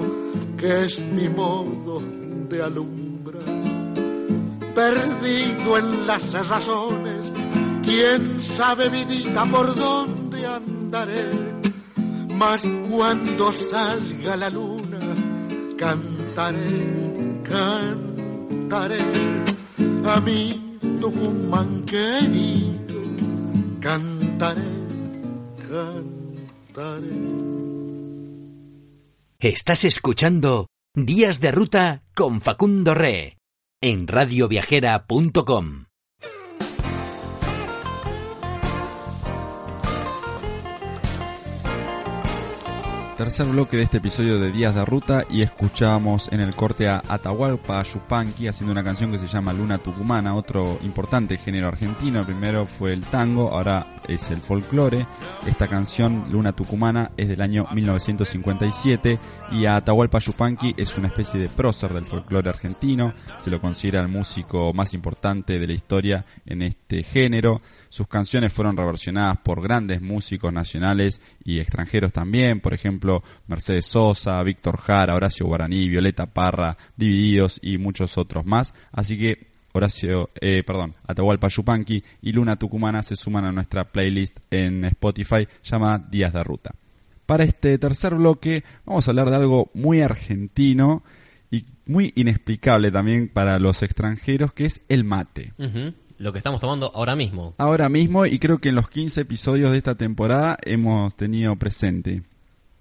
[0.56, 2.04] que es mi modo
[2.50, 3.43] de alumbrar.
[4.76, 7.34] Perdido en las razones,
[7.82, 11.32] quién sabe vidita por dónde andaré.
[12.36, 15.00] Mas cuando salga la luna,
[15.76, 18.09] cantaré, cantaré
[18.72, 23.02] a mi Tucumán querido,
[23.80, 24.62] cantaré,
[25.68, 27.08] cantaré.
[29.40, 33.38] Estás escuchando Días de Ruta con Facundo Re
[33.82, 35.88] en radioviajera.com.
[43.20, 47.04] tercer bloque de este episodio de Días de Ruta y escuchábamos en el corte a
[47.06, 52.26] Atahualpa Yupanqui haciendo una canción que se llama Luna Tucumana, otro importante género argentino.
[52.26, 55.06] primero fue el tango, ahora es el folclore.
[55.46, 59.20] Esta canción, Luna Tucumana, es del año 1957
[59.52, 63.14] y Atahualpa Yupanqui es una especie de prócer del folclore argentino.
[63.40, 67.62] Se lo considera el músico más importante de la historia en este género.
[67.90, 73.09] Sus canciones fueron reversionadas por grandes músicos nacionales y extranjeros también, por ejemplo,
[73.48, 78.74] Mercedes Sosa, Víctor Jara, Horacio Guaraní, Violeta Parra, Divididos y muchos otros más.
[78.91, 84.39] Así que Horacio, eh, perdón, Atahualpa Yupanqui y Luna Tucumana se suman a nuestra playlist
[84.50, 86.72] en Spotify llamada Días de Ruta.
[87.26, 91.04] Para este tercer bloque vamos a hablar de algo muy argentino
[91.52, 95.52] y muy inexplicable también para los extranjeros, que es el mate
[96.19, 97.56] lo que estamos tomando ahora mismo.
[97.58, 102.24] Ahora mismo, y creo que en los 15 episodios de esta temporada hemos tenido presente.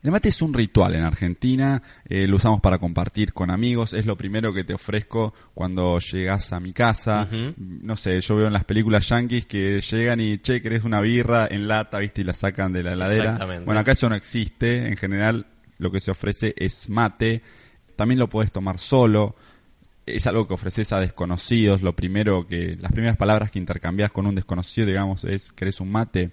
[0.01, 4.07] El mate es un ritual en Argentina, eh, lo usamos para compartir con amigos, es
[4.07, 7.29] lo primero que te ofrezco cuando llegas a mi casa.
[7.57, 11.49] No sé, yo veo en las películas yankees que llegan y, che, querés una birra
[11.51, 13.45] en lata, viste, y la sacan de la heladera.
[13.65, 15.47] Bueno, acá eso no existe, en general
[15.79, 17.43] lo que se ofrece es mate,
[17.97, 19.35] también lo puedes tomar solo
[20.15, 21.83] es algo que ofreces a desconocidos.
[21.83, 25.91] Lo primero que, las primeras palabras que intercambias con un desconocido, digamos, es ¿querés un
[25.91, 26.31] mate?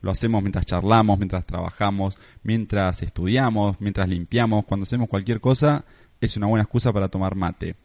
[0.00, 4.64] Lo hacemos mientras charlamos, mientras trabajamos, mientras estudiamos, mientras limpiamos.
[4.64, 5.84] Cuando hacemos cualquier cosa,
[6.20, 7.76] es una buena excusa para tomar mate.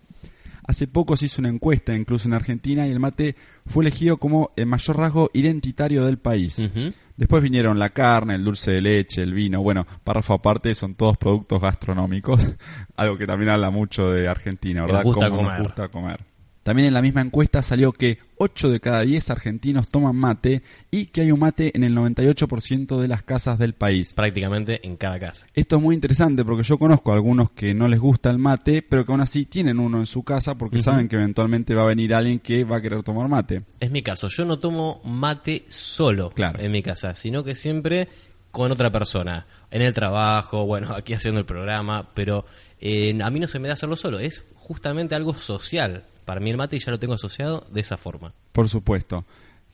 [0.66, 4.52] Hace poco se hizo una encuesta, incluso en Argentina, y el mate fue elegido como
[4.56, 6.70] el mayor rasgo identitario del país.
[7.18, 9.62] Después vinieron la carne, el dulce de leche, el vino.
[9.62, 12.42] Bueno, párrafo aparte, son todos productos gastronómicos.
[12.96, 15.04] Algo que también habla mucho de Argentina, ¿verdad?
[15.04, 16.33] Nos gusta gusta comer.
[16.64, 21.08] También en la misma encuesta salió que 8 de cada 10 argentinos toman mate y
[21.08, 24.14] que hay un mate en el 98% de las casas del país.
[24.14, 25.46] Prácticamente en cada casa.
[25.54, 28.82] Esto es muy interesante porque yo conozco a algunos que no les gusta el mate,
[28.82, 31.88] pero que aún así tienen uno en su casa porque saben que eventualmente va a
[31.88, 33.64] venir alguien que va a querer tomar mate.
[33.82, 38.08] Es mi caso, yo no tomo mate solo en mi casa, sino que siempre
[38.52, 42.46] con otra persona, en el trabajo, bueno, aquí haciendo el programa, pero
[42.80, 46.50] eh, a mí no se me da hacerlo solo, es justamente algo social para mí
[46.50, 48.34] el mate ya lo tengo asociado de esa forma.
[48.52, 49.26] Por supuesto.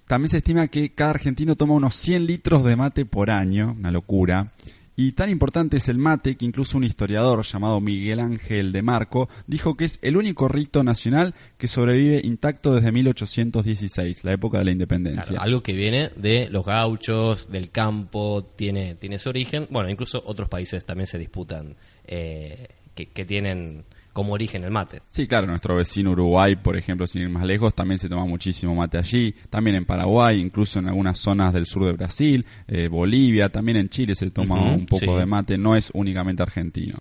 [0.07, 3.91] También se estima que cada argentino toma unos 100 litros de mate por año, una
[3.91, 4.53] locura.
[4.95, 9.29] Y tan importante es el mate que incluso un historiador llamado Miguel Ángel de Marco
[9.47, 14.65] dijo que es el único rito nacional que sobrevive intacto desde 1816, la época de
[14.65, 15.39] la independencia.
[15.39, 19.67] algo que viene de los gauchos, del campo, tiene, tiene su origen.
[19.69, 25.01] Bueno, incluso otros países también se disputan eh, que, que tienen como origen el mate.
[25.09, 28.75] Sí, claro, nuestro vecino Uruguay, por ejemplo, sin ir más lejos, también se toma muchísimo
[28.75, 33.49] mate allí, también en Paraguay, incluso en algunas zonas del sur de Brasil, eh, Bolivia,
[33.49, 36.99] también en Chile se toma un poco de mate, no es únicamente argentino.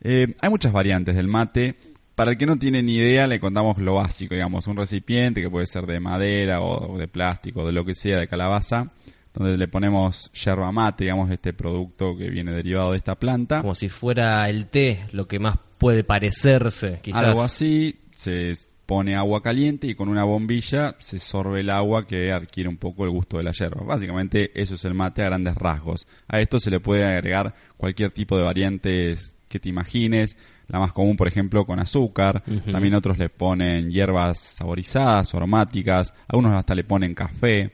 [0.00, 1.76] Eh, hay muchas variantes del mate.
[2.14, 5.48] Para el que no tiene ni idea, le contamos lo básico, digamos, un recipiente que
[5.48, 8.92] puede ser de madera o de plástico, de lo que sea, de calabaza,
[9.34, 13.60] donde le ponemos yerba mate, digamos, este producto que viene derivado de esta planta.
[13.60, 17.22] Como si fuera el té, lo que más puede parecerse, quizás.
[17.22, 18.52] Algo así, se
[18.90, 23.04] pone agua caliente y con una bombilla se sorbe el agua que adquiere un poco
[23.04, 23.84] el gusto de la yerba.
[23.84, 26.08] Básicamente eso es el mate a grandes rasgos.
[26.26, 30.36] A esto se le puede agregar cualquier tipo de variantes que te imagines.
[30.66, 32.42] La más común, por ejemplo, con azúcar.
[32.70, 36.12] También otros le ponen hierbas saborizadas o aromáticas.
[36.26, 37.72] Algunos hasta le ponen café.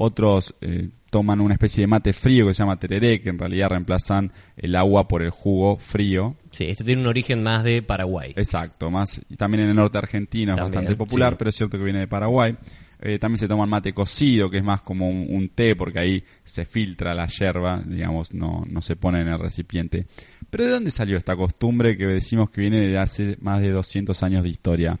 [0.00, 3.70] Otros eh, toman una especie de mate frío que se llama tereré, que en realidad
[3.70, 6.36] reemplazan el agua por el jugo frío.
[6.52, 8.32] Sí, esto tiene un origen más de Paraguay.
[8.36, 11.82] Exacto, más y también en el norte argentino es bastante popular, pero es cierto que
[11.82, 12.56] viene de Paraguay.
[13.00, 16.64] Eh, también se toma mate cocido, que es más como un, té, porque ahí se
[16.64, 20.06] filtra la yerba, digamos, no, no se pone en el recipiente.
[20.48, 24.22] Pero ¿de dónde salió esta costumbre que decimos que viene de hace más de 200
[24.22, 24.98] años de historia?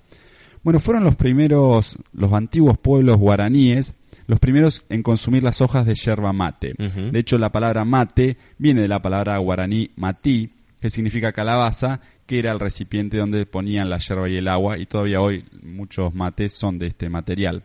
[0.64, 3.94] Bueno, fueron los primeros, los antiguos pueblos guaraníes,
[4.28, 6.74] los primeros en consumir las hojas de yerba mate.
[6.76, 12.38] De hecho, la palabra mate viene de la palabra guaraní matí, que significa calabaza, que
[12.38, 16.52] era el recipiente donde ponían la yerba y el agua, y todavía hoy muchos mates
[16.52, 17.64] son de este material.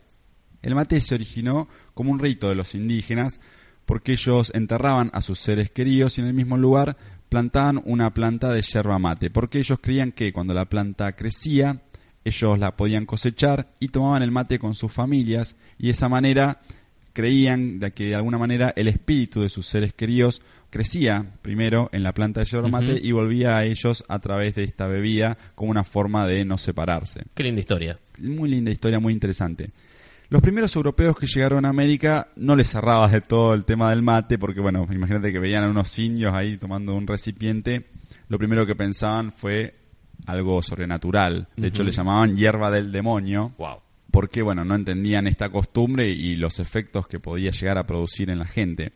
[0.61, 3.41] El mate se originó como un rito de los indígenas,
[3.85, 6.95] porque ellos enterraban a sus seres queridos y en el mismo lugar
[7.27, 11.81] plantaban una planta de yerba mate, porque ellos creían que cuando la planta crecía,
[12.25, 16.61] ellos la podían cosechar y tomaban el mate con sus familias y de esa manera
[17.13, 22.01] creían de que de alguna manera el espíritu de sus seres queridos crecía primero en
[22.01, 25.71] la planta de yerba mate y volvía a ellos a través de esta bebida como
[25.71, 27.21] una forma de no separarse.
[27.35, 27.99] Qué linda historia.
[28.19, 29.69] Muy linda historia, muy interesante.
[30.29, 34.01] Los primeros europeos que llegaron a América no les cerraba de todo el tema del
[34.01, 37.85] mate, porque bueno, imagínate que veían a unos indios ahí tomando un recipiente,
[38.29, 39.75] lo primero que pensaban fue
[40.25, 41.47] algo sobrenatural.
[41.55, 43.77] De hecho, le llamaban hierba del demonio, Wow.
[44.11, 48.39] porque bueno, no entendían esta costumbre y los efectos que podía llegar a producir en
[48.39, 48.93] la gente.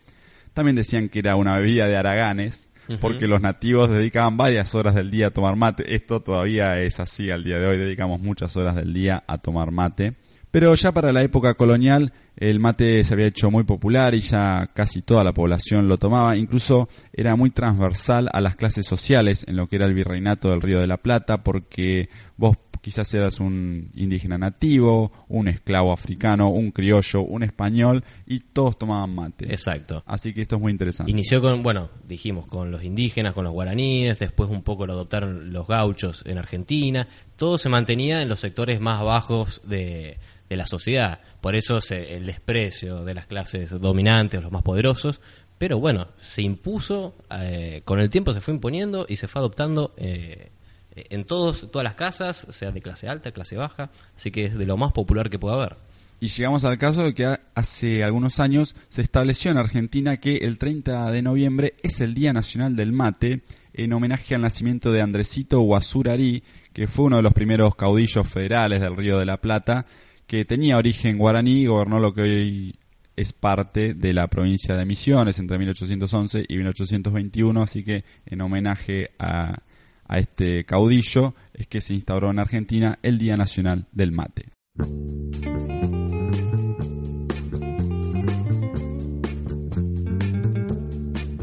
[0.53, 2.69] También decían que era una bebida de haraganes,
[3.01, 5.93] porque los nativos dedicaban varias horas del día a tomar mate.
[5.93, 9.71] Esto todavía es así al día de hoy, dedicamos muchas horas del día a tomar
[9.71, 10.13] mate.
[10.57, 14.71] Pero ya para la época colonial el mate se había hecho muy popular y ya
[14.73, 19.55] casi toda la población lo tomaba, incluso era muy transversal a las clases sociales en
[19.55, 23.91] lo que era el virreinato del Río de la Plata, porque vos quizás eras un
[23.93, 29.45] indígena nativo, un esclavo africano, un criollo, un español y todos tomaban mate.
[29.51, 30.03] Exacto.
[30.07, 31.11] Así que esto es muy interesante.
[31.11, 35.53] Inició con, bueno, dijimos, con los indígenas, con los guaraníes, después un poco lo adoptaron
[35.53, 37.07] los gauchos en Argentina.
[37.35, 40.17] Todo se mantenía en los sectores más bajos de,
[40.49, 41.19] de la sociedad.
[41.41, 45.19] Por eso se- el desprecio de las clases dominantes, los más poderosos.
[45.57, 49.93] Pero bueno, se impuso, eh, con el tiempo se fue imponiendo y se fue adoptando
[49.97, 50.51] eh,
[50.95, 53.89] en todos, todas las casas, sea de clase alta, clase baja.
[54.15, 55.77] Así que es de lo más popular que puede haber.
[56.19, 60.37] Y llegamos al caso de que ha- hace algunos años se estableció en Argentina que
[60.37, 63.41] el 30 de noviembre es el Día Nacional del Mate,
[63.73, 66.43] en homenaje al nacimiento de Andresito Guasurari,
[66.73, 69.85] que fue uno de los primeros caudillos federales del Río de la Plata,
[70.27, 72.75] que tenía origen guaraní y gobernó lo que hoy
[73.15, 79.11] es parte de la provincia de Misiones entre 1811 y 1821, así que en homenaje
[79.17, 79.63] a,
[80.05, 84.49] a este caudillo es que se instauró en Argentina el Día Nacional del Mate.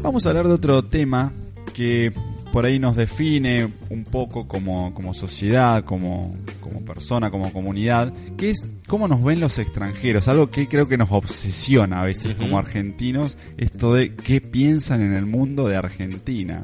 [0.01, 1.33] Vamos a hablar de otro tema
[1.73, 2.13] que
[2.55, 8.51] por ahí nos define un poco como, como sociedad, como, como persona, como comunidad, que
[8.51, 12.57] es cómo nos ven los extranjeros, algo que creo que nos obsesiona a veces como
[12.57, 16.61] argentinos, esto de qué piensan en el mundo de Argentina.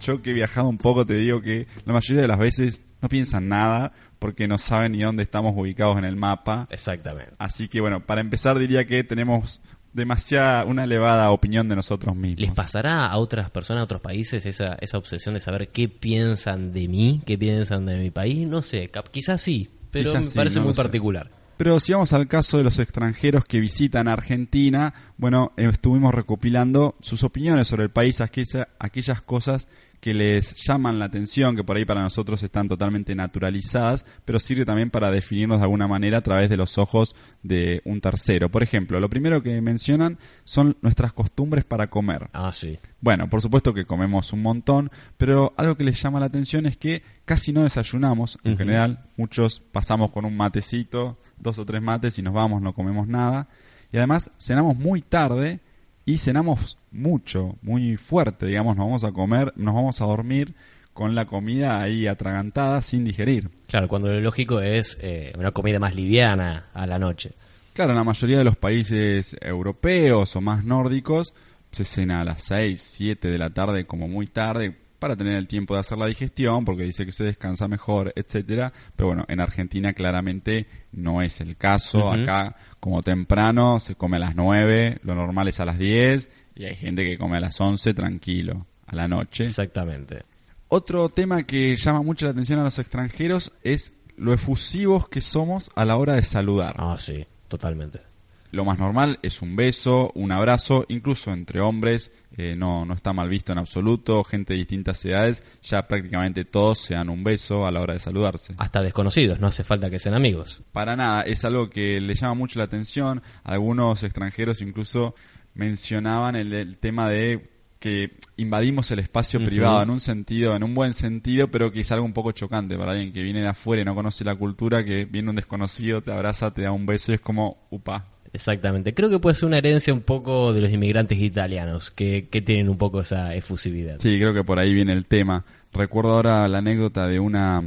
[0.00, 3.10] Yo que he viajado un poco te digo que la mayoría de las veces no
[3.10, 6.66] piensan nada porque no saben ni dónde estamos ubicados en el mapa.
[6.70, 7.32] Exactamente.
[7.38, 9.60] Así que bueno, para empezar diría que tenemos
[9.92, 12.40] demasiada, una elevada opinión de nosotros mismos.
[12.40, 16.72] ¿Les pasará a otras personas, a otros países, esa, esa obsesión de saber qué piensan
[16.72, 18.46] de mí, qué piensan de mi país?
[18.46, 20.82] No sé, quizás sí, pero Quizás me sí, parece no muy sé.
[20.82, 21.30] particular.
[21.56, 26.94] Pero si vamos al caso de los extranjeros que visitan Argentina, bueno, eh, estuvimos recopilando
[27.00, 29.66] sus opiniones sobre el país, aquella- aquellas cosas
[30.00, 34.64] que les llaman la atención, que por ahí para nosotros están totalmente naturalizadas, pero sirve
[34.64, 38.50] también para definirnos de alguna manera a través de los ojos de un tercero.
[38.50, 42.28] Por ejemplo, lo primero que mencionan son nuestras costumbres para comer.
[42.32, 42.78] Ah, sí.
[43.00, 46.76] Bueno, por supuesto que comemos un montón, pero algo que les llama la atención es
[46.76, 48.38] que casi no desayunamos.
[48.44, 52.72] En general, muchos pasamos con un matecito, dos o tres mates y nos vamos, no
[52.72, 53.48] comemos nada.
[53.92, 55.60] Y además, cenamos muy tarde
[56.08, 60.54] y cenamos mucho, muy fuerte, digamos, nos vamos a comer, nos vamos a dormir
[60.94, 63.50] con la comida ahí atragantada sin digerir.
[63.66, 67.32] Claro, cuando lo lógico es eh, una comida más liviana a la noche.
[67.74, 71.34] Claro, en la mayoría de los países europeos o más nórdicos
[71.72, 75.46] se cena a las 6, 7 de la tarde como muy tarde para tener el
[75.46, 79.40] tiempo de hacer la digestión porque dice que se descansa mejor, etcétera, pero bueno, en
[79.40, 82.10] Argentina claramente no es el caso.
[82.10, 86.64] Acá como temprano se come a las 9, lo normal es a las 10 y
[86.64, 89.44] hay gente que come a las 11 tranquilo, a la noche.
[89.44, 90.24] Exactamente.
[90.68, 95.70] Otro tema que llama mucho la atención a los extranjeros es lo efusivos que somos
[95.74, 96.74] a la hora de saludar.
[96.78, 98.07] Ah, sí, totalmente.
[98.50, 103.12] Lo más normal es un beso, un abrazo, incluso entre hombres, eh, no, no está
[103.12, 107.66] mal visto en absoluto, gente de distintas edades, ya prácticamente todos se dan un beso
[107.66, 108.54] a la hora de saludarse.
[108.56, 110.62] Hasta desconocidos, no hace falta que sean amigos.
[110.72, 115.14] Para nada, es algo que le llama mucho la atención, algunos extranjeros incluso
[115.54, 120.74] mencionaban el, el tema de que invadimos el espacio privado en un sentido, en un
[120.74, 123.82] buen sentido, pero que es algo un poco chocante para alguien que viene de afuera
[123.82, 127.12] y no conoce la cultura, que viene un desconocido, te abraza, te da un beso
[127.12, 128.94] y es como, upa, Exactamente.
[128.94, 132.68] Creo que puede ser una herencia un poco de los inmigrantes italianos, que, que tienen
[132.68, 133.96] un poco esa efusividad.
[134.00, 135.44] Sí, creo que por ahí viene el tema.
[135.72, 137.62] Recuerdo ahora la anécdota de una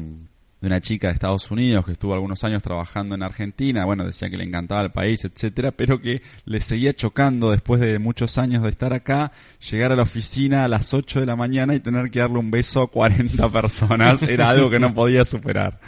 [0.62, 4.30] de una chica de Estados Unidos que estuvo algunos años trabajando en Argentina, bueno, decía
[4.30, 8.62] que le encantaba el país, etcétera, pero que le seguía chocando después de muchos años
[8.62, 9.32] de estar acá,
[9.72, 12.51] llegar a la oficina a las 8 de la mañana y tener que darle un
[12.51, 15.80] beso a 40 personas, era algo que no podía superar.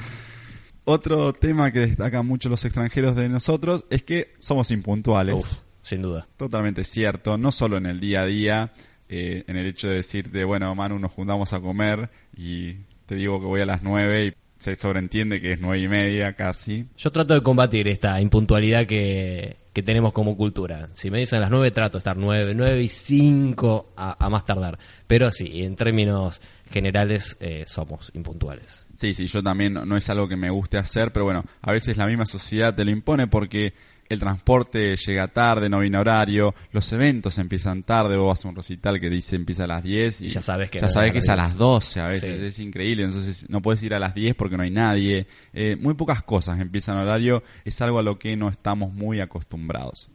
[0.85, 5.35] Otro tema que destacan mucho los extranjeros de nosotros es que somos impuntuales.
[5.35, 5.51] Uf.
[5.81, 6.27] sin duda.
[6.37, 8.73] Totalmente cierto, no solo en el día a día,
[9.09, 12.73] eh, en el hecho de decirte, bueno, Manu, nos juntamos a comer y
[13.05, 16.33] te digo que voy a las nueve y se sobreentiende que es nueve y media
[16.33, 16.87] casi.
[16.97, 20.89] Yo trato de combatir esta impuntualidad que, que tenemos como cultura.
[20.93, 24.29] Si me dicen a las nueve, trato de estar nueve, nueve y cinco a, a
[24.29, 24.79] más tardar.
[25.05, 28.87] Pero sí, en términos generales eh, somos impuntuales.
[29.03, 31.97] Sí, sí, yo también no es algo que me guste hacer, pero bueno, a veces
[31.97, 33.73] la misma sociedad te lo impone porque
[34.07, 38.55] el transporte llega tarde, no viene horario, los eventos empiezan tarde, vos vas a un
[38.55, 41.17] recital que dice empieza a las 10 y, Y ya sabes que ya sabes que
[41.19, 42.45] es a las las 12 a veces, Sí.
[42.45, 45.95] es increíble, entonces no puedes ir a las 10 porque no hay nadie, Eh, muy
[45.95, 50.09] pocas cosas empiezan horario, es algo a lo que no estamos muy acostumbrados.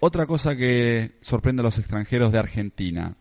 [0.00, 3.14] Otra cosa que sorprende a los extranjeros de Argentina,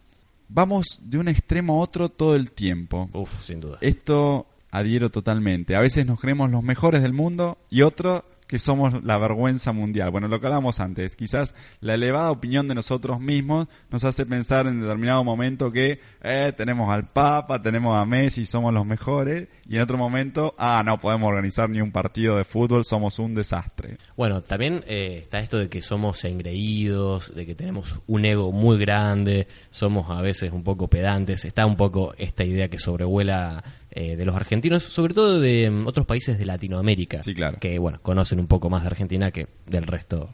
[0.49, 3.09] vamos de un extremo a otro todo el tiempo.
[3.13, 3.77] Uf, sin duda.
[3.81, 5.75] Esto adhiero totalmente.
[5.75, 10.09] A veces nos creemos los mejores del mundo y otro que somos la vergüenza mundial.
[10.09, 14.65] Bueno, lo que hablamos antes, quizás la elevada opinión de nosotros mismos nos hace pensar
[14.65, 19.75] en determinado momento que eh, tenemos al Papa, tenemos a Messi, somos los mejores, y
[19.75, 23.99] en otro momento, ah, no podemos organizar ni un partido de fútbol, somos un desastre.
[24.17, 28.79] Bueno, también eh, está esto de que somos engreídos, de que tenemos un ego muy
[28.79, 34.15] grande, somos a veces un poco pedantes, está un poco esta idea que sobrevuela eh,
[34.15, 37.57] de los argentinos, sobre todo de mm, otros países de Latinoamérica, Sí, claro.
[37.59, 40.33] que bueno, conocen un poco más de Argentina que del resto.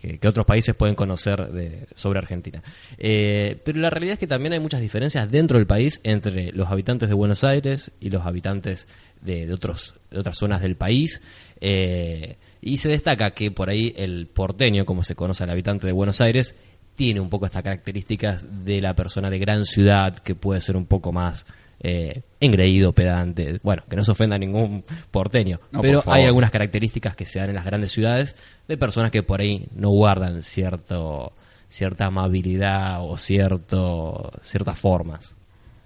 [0.00, 2.62] Que, que otros países pueden conocer de- sobre Argentina.
[2.98, 6.68] Eh, pero la realidad es que también hay muchas diferencias dentro del país entre los
[6.70, 8.86] habitantes de Buenos Aires y los habitantes
[9.22, 11.20] de, de otros, de otras zonas del país.
[11.60, 15.92] Eh, y se destaca que por ahí el porteño, como se conoce al habitante de
[15.92, 16.54] Buenos Aires,
[16.94, 20.86] tiene un poco estas características de la persona de gran ciudad, que puede ser un
[20.86, 21.44] poco más
[21.80, 23.60] eh, engreído, pedante.
[23.62, 25.60] Bueno, que no se ofenda a ningún porteño.
[25.70, 29.10] No, pero por hay algunas características que se dan en las grandes ciudades de personas
[29.10, 31.32] que por ahí no guardan cierto
[31.68, 35.34] cierta amabilidad o cierto ciertas formas.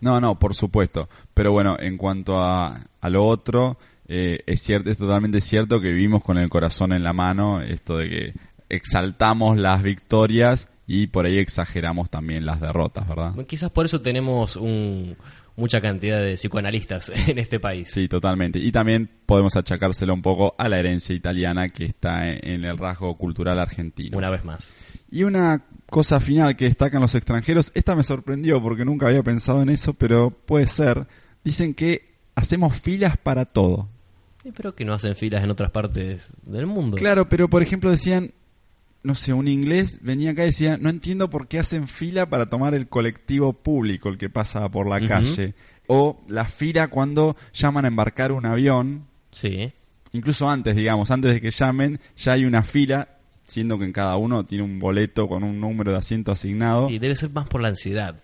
[0.01, 1.09] No, no, por supuesto.
[1.34, 3.78] Pero bueno, en cuanto a, a lo otro,
[4.09, 7.99] eh, es cierto, es totalmente cierto que vivimos con el corazón en la mano, esto
[7.99, 8.34] de que
[8.68, 13.34] exaltamos las victorias y por ahí exageramos también las derrotas, ¿verdad?
[13.47, 15.16] Quizás por eso tenemos un,
[15.57, 17.88] mucha cantidad de psicoanalistas en este país.
[17.90, 18.59] Sí, totalmente.
[18.59, 23.16] Y también podemos achacárselo un poco a la herencia italiana que está en, el rasgo
[23.16, 24.18] cultural argentino.
[24.18, 24.74] Una vez más.
[25.11, 29.62] Y una cosa final que destacan los extranjeros, esta me sorprendió porque nunca había pensado
[29.62, 31.07] en eso, pero puede ser.
[31.44, 33.88] Dicen que hacemos filas para todo.
[34.42, 36.96] Sí, pero que no hacen filas en otras partes del mundo.
[36.96, 38.32] Claro, pero por ejemplo decían,
[39.03, 42.46] no sé, un inglés venía acá y decía, no entiendo por qué hacen fila para
[42.46, 45.55] tomar el colectivo público, el que pasa por la calle.
[45.88, 49.72] O la fila cuando llaman a embarcar un avión, Sí.
[50.12, 53.09] incluso antes, digamos, antes de que llamen, ya hay una fila,
[53.44, 56.88] siendo que en cada uno tiene un boleto con un número de asiento asignado.
[56.88, 58.20] Y debe ser más por la ansiedad.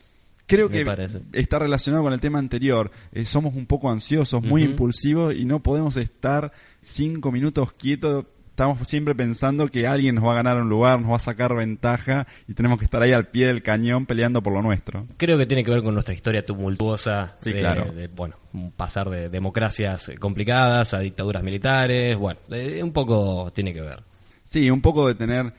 [0.47, 1.21] Creo que parece.
[1.35, 2.91] está relacionado con el tema anterior.
[3.13, 8.25] Eh, somos un poco ansiosos, muy impulsivos y no podemos estar cinco minutos quietos.
[8.59, 11.55] Estamos siempre pensando que alguien nos va a ganar un lugar, nos va a sacar
[11.55, 15.07] ventaja y tenemos que estar ahí al pie del cañón peleando por lo nuestro.
[15.17, 17.93] Creo que tiene que ver con nuestra historia tumultuosa Sí, de, claro.
[17.93, 18.35] de, bueno,
[18.77, 22.41] pasar de democracias complicadas a dictaduras militares, bueno,
[22.83, 24.03] un poco tiene que ver.
[24.43, 25.53] Sí, un poco de tener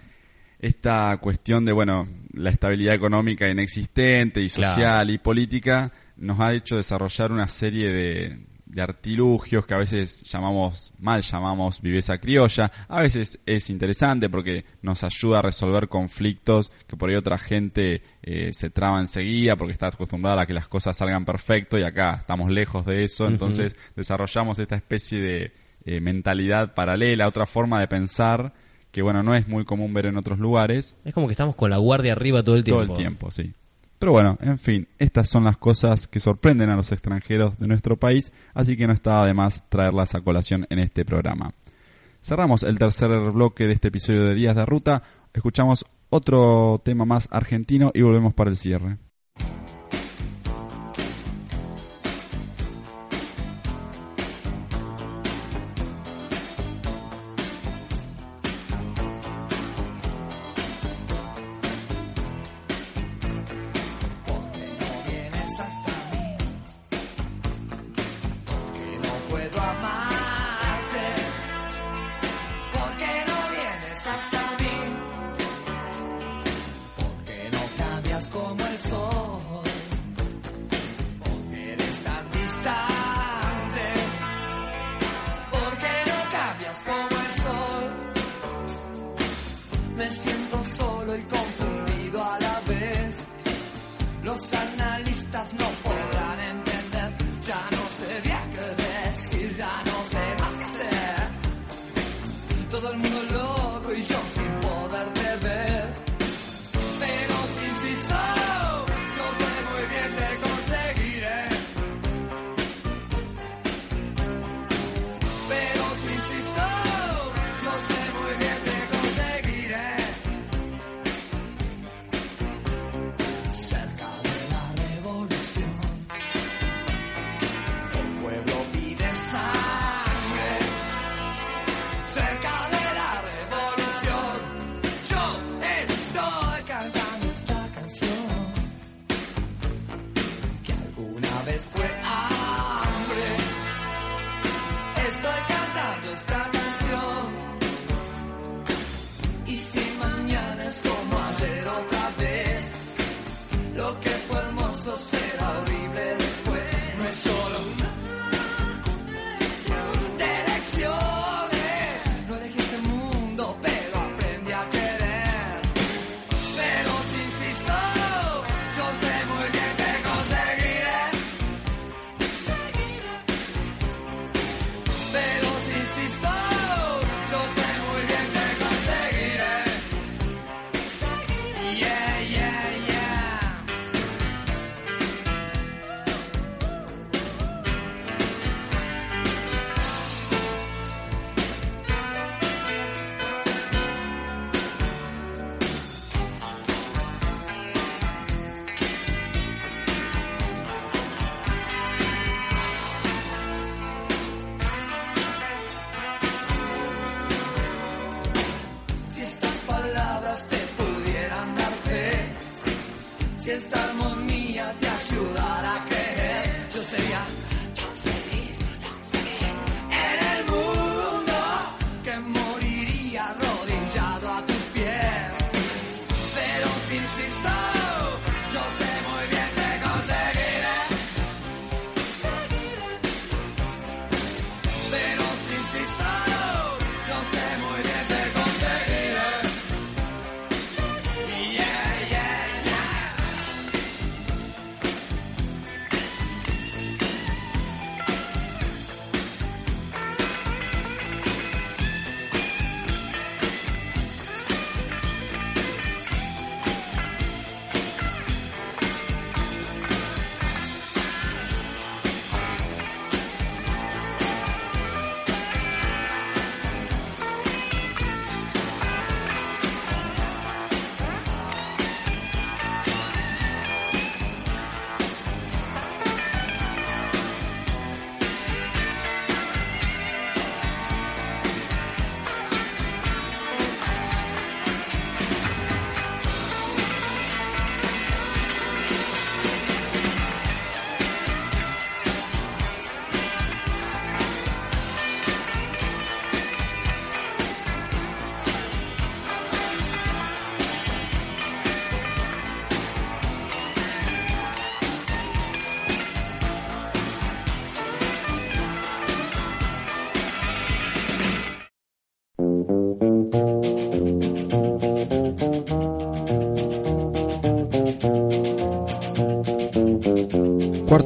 [0.59, 5.11] esta cuestión de, bueno, la estabilidad económica inexistente y social Claro.
[5.13, 10.93] y política nos ha hecho desarrollar una serie de, de artilugios que a veces llamamos,
[10.99, 12.71] mal llamamos viveza criolla.
[12.87, 18.03] A veces es interesante porque nos ayuda a resolver conflictos que por ahí otra gente
[18.21, 22.19] eh, se traba enseguida porque está acostumbrada a que las cosas salgan perfecto y acá
[22.21, 23.27] estamos lejos de eso.
[23.27, 25.51] Entonces desarrollamos esta especie de
[25.85, 28.53] eh, mentalidad paralela, otra forma de pensar
[28.91, 31.69] que bueno, no es muy común ver en otros lugares Es como que estamos con
[31.69, 32.85] la guardia arriba todo el tiempo.
[32.85, 33.53] todo el tiempo, sí.
[33.99, 37.97] Pero bueno, en fin, estas son las cosas que sorprenden a los extranjeros de nuestro
[37.97, 41.53] país, así que no estaba de más traerlas a colación en este programa.
[42.21, 47.27] Cerramos el tercer bloque de este episodio de Días de Ruta, escuchamos otro tema más
[47.29, 49.08] argentino y volvemos para el cierre.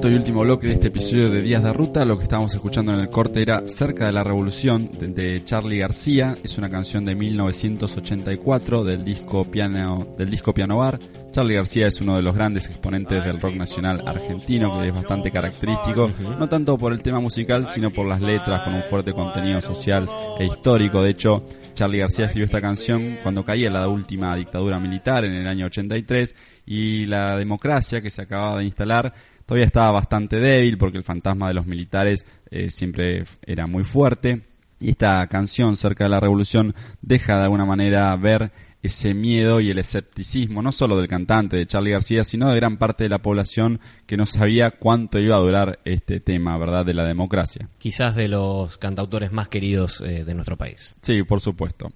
[0.03, 2.93] Cuarto y último bloque de este episodio de Días de Ruta, lo que estábamos escuchando
[2.93, 7.15] en el corte era Cerca de la Revolución de, Charlie García, es una canción de
[7.15, 10.99] 1984 del disco Piano del disco Piano Bar.
[11.31, 15.31] Charlie García es uno de los grandes exponentes del rock nacional argentino, que es bastante
[15.31, 19.61] característico, no tanto por el tema musical, sino por las letras con un fuerte contenido
[19.61, 21.01] social e histórico.
[21.01, 21.45] De hecho,
[21.75, 26.35] Charlie García escribió esta canción cuando caía la última dictadura militar en el año 83
[26.65, 29.13] y la democracia que se acababa de instalar
[29.45, 34.41] todavía estaba bastante débil porque el fantasma de los militares eh, siempre era muy fuerte.
[34.79, 38.51] Y esta canción, Cerca de la Revolución, deja de alguna manera ver
[38.83, 42.77] ese miedo y el escepticismo, no solo del cantante, de Charlie García, sino de gran
[42.77, 46.93] parte de la población que no sabía cuánto iba a durar este tema, ¿verdad?, de
[46.93, 47.69] la democracia.
[47.77, 50.93] Quizás de los cantautores más queridos eh, de nuestro país.
[51.01, 51.93] Sí, por supuesto.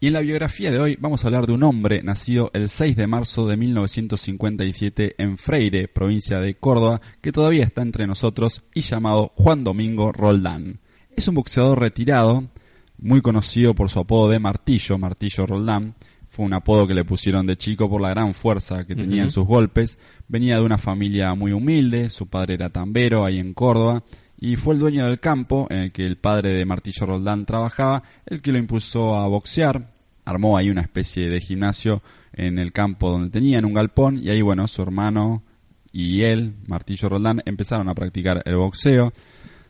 [0.00, 2.94] Y en la biografía de hoy vamos a hablar de un hombre nacido el 6
[2.94, 8.82] de marzo de 1957 en Freire, provincia de Córdoba, que todavía está entre nosotros y
[8.82, 10.78] llamado Juan Domingo Roldán.
[11.10, 12.44] Es un boxeador retirado,
[12.96, 15.96] muy conocido por su apodo de Martillo, Martillo Roldán.
[16.28, 19.32] Fue un apodo que le pusieron de chico por la gran fuerza que tenía en
[19.32, 19.98] sus golpes.
[20.28, 24.04] Venía de una familia muy humilde, su padre era tambero ahí en Córdoba
[24.40, 28.04] y fue el dueño del campo en el que el padre de Martillo Roldán trabajaba,
[28.24, 29.92] el que lo impulsó a boxear.
[30.24, 34.40] Armó ahí una especie de gimnasio en el campo donde tenían un galpón y ahí
[34.40, 35.42] bueno, su hermano
[35.90, 39.12] y él, Martillo Roldán, empezaron a practicar el boxeo.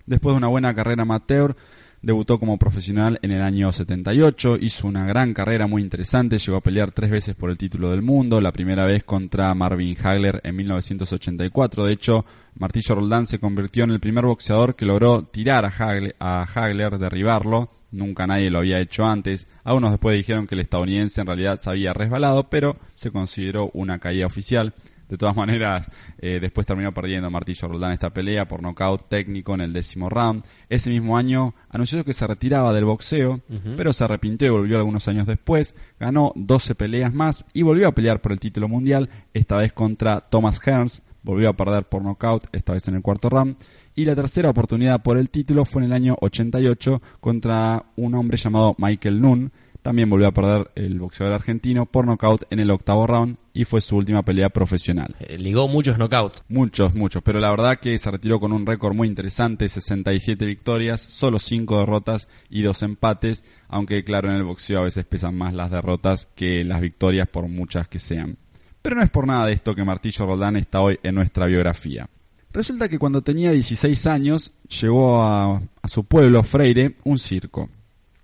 [0.04, 1.56] Después de una buena carrera amateur,
[2.02, 6.62] debutó como profesional en el año 78, hizo una gran carrera muy interesante, llegó a
[6.62, 10.56] pelear tres veces por el título del mundo, la primera vez contra Marvin Hagler en
[10.56, 12.24] 1984, de hecho
[12.54, 18.26] Martillo Roldán se convirtió en el primer boxeador que logró tirar a Hagler, derribarlo, nunca
[18.26, 21.92] nadie lo había hecho antes, algunos después dijeron que el estadounidense en realidad se había
[21.92, 24.74] resbalado, pero se consideró una caída oficial.
[25.08, 25.86] De todas maneras,
[26.18, 30.44] eh, después terminó perdiendo Martillo Roldán esta pelea por nocaut técnico en el décimo round.
[30.68, 33.40] Ese mismo año anunció que se retiraba del boxeo,
[33.76, 35.74] pero se arrepintió y volvió algunos años después.
[35.98, 40.20] Ganó 12 peleas más y volvió a pelear por el título mundial, esta vez contra
[40.20, 41.02] Thomas Hearns.
[41.22, 43.56] Volvió a perder por nocaut, esta vez en el cuarto round.
[43.94, 48.36] Y la tercera oportunidad por el título fue en el año 88 contra un hombre
[48.36, 49.52] llamado Michael Nunn.
[49.88, 53.80] También volvió a perder el boxeador argentino por nocaut en el octavo round y fue
[53.80, 55.16] su última pelea profesional.
[55.18, 56.44] Eh, ligó muchos knockouts.
[56.46, 61.00] Muchos, muchos, pero la verdad que se retiró con un récord muy interesante, 67 victorias,
[61.00, 65.54] solo 5 derrotas y 2 empates, aunque claro, en el boxeo a veces pesan más
[65.54, 68.36] las derrotas que las victorias por muchas que sean.
[68.82, 72.10] Pero no es por nada de esto que Martillo Roldán está hoy en nuestra biografía.
[72.52, 77.70] Resulta que cuando tenía 16 años llegó a, a su pueblo, Freire, un circo.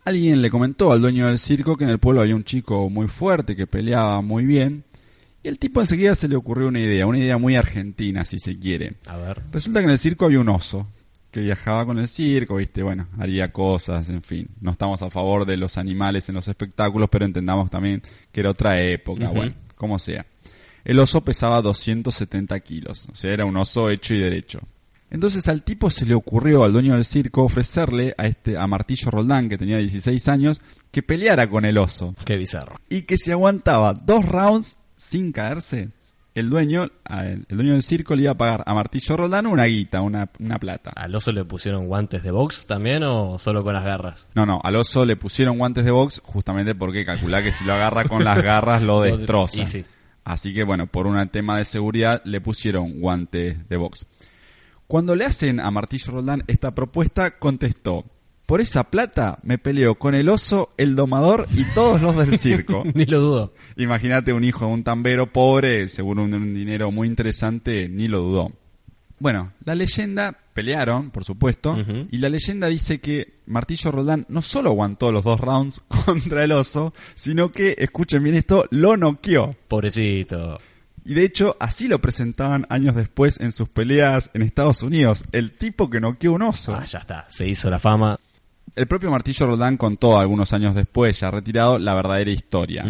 [0.04, 3.08] Alguien le comentó al dueño del circo que en el pueblo había un chico muy
[3.08, 4.84] fuerte que peleaba muy bien.
[5.42, 8.58] Y el tipo enseguida se le ocurrió una idea, una idea muy argentina si se
[8.58, 8.94] quiere.
[9.06, 9.42] A ver.
[9.50, 10.86] Resulta que en el circo había un oso
[11.30, 14.48] que viajaba con el circo, viste, bueno, haría cosas, en fin.
[14.60, 18.50] No estamos a favor de los animales en los espectáculos, pero entendamos también que era
[18.50, 20.24] otra época, bueno, como sea.
[20.84, 24.60] El oso pesaba 270 kilos, o sea, era un oso hecho y derecho.
[25.14, 29.10] Entonces al tipo se le ocurrió al dueño del circo ofrecerle a este a Martillo
[29.10, 30.60] Roldán, que tenía 16 años,
[30.90, 32.76] que peleara con el oso Qué bizarro.
[32.90, 35.90] y que si aguantaba dos rounds sin caerse,
[36.34, 40.00] el dueño, el dueño del circo le iba a pagar a Martillo Roldán una guita,
[40.00, 40.90] una, una plata.
[40.96, 44.26] ¿Al oso le pusieron guantes de box también o solo con las garras?
[44.34, 47.74] No, no, al oso le pusieron guantes de box justamente porque calcula que si lo
[47.74, 49.64] agarra con las garras lo de- destroza.
[49.66, 49.84] sí.
[50.24, 54.06] Así que bueno, por un tema de seguridad le pusieron guantes de box.
[54.94, 58.04] Cuando le hacen a Martillo Roldán esta propuesta, contestó,
[58.46, 62.84] por esa plata me peleo con el oso, el domador y todos los del circo.
[62.94, 63.54] Ni lo dudo.
[63.76, 68.20] Imagínate un hijo de un tambero pobre, seguro un, un dinero muy interesante, ni lo
[68.20, 68.52] dudó.
[69.18, 71.76] Bueno, la leyenda, pelearon, por supuesto,
[72.12, 76.52] y la leyenda dice que Martillo Roldán no solo aguantó los dos rounds contra el
[76.52, 79.56] oso, sino que, escuchen bien esto, lo noqueó.
[79.66, 80.60] Pobrecito.
[81.04, 85.52] Y de hecho, así lo presentaban años después en sus peleas en Estados Unidos, el
[85.52, 86.74] tipo que noqueó un oso.
[86.74, 87.26] Ah, ya está.
[87.28, 88.18] Se hizo la fama.
[88.74, 92.84] El propio Martillo Roldán contó algunos años después, ya retirado, la verdadera historia.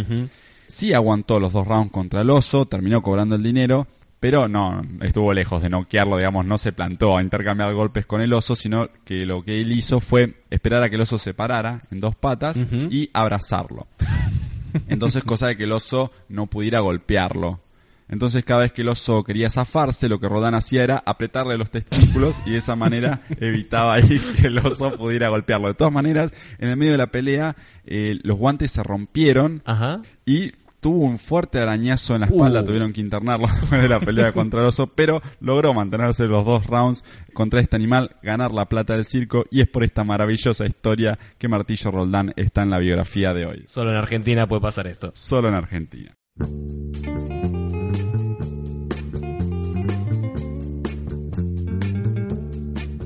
[0.66, 3.86] Sí aguantó los dos rounds contra el oso, terminó cobrando el dinero,
[4.18, 8.32] pero no, estuvo lejos de noquearlo, digamos, no se plantó a intercambiar golpes con el
[8.32, 11.82] oso, sino que lo que él hizo fue esperar a que el oso se parara
[11.90, 13.86] en dos patas y abrazarlo.
[14.88, 17.60] Entonces, cosa de que el oso no pudiera golpearlo.
[18.08, 21.70] Entonces, cada vez que el oso quería zafarse, lo que Rodán hacía era apretarle los
[21.70, 25.68] testículos y de esa manera evitaba ahí que el oso pudiera golpearlo.
[25.68, 30.02] De todas maneras, en el medio de la pelea, eh, los guantes se rompieron Ajá.
[30.26, 32.64] y tuvo un fuerte arañazo en la espalda, Uh.
[32.66, 36.66] tuvieron que internarlo después de la pelea contra el oso, pero logró mantenerse los dos
[36.66, 37.02] rounds
[37.32, 41.48] contra este animal, ganar la plata del circo y es por esta maravillosa historia que
[41.48, 43.64] Martillo Roldán está en la biografía de hoy.
[43.66, 45.10] Solo en Argentina puede pasar esto.
[45.14, 46.14] Solo en Argentina.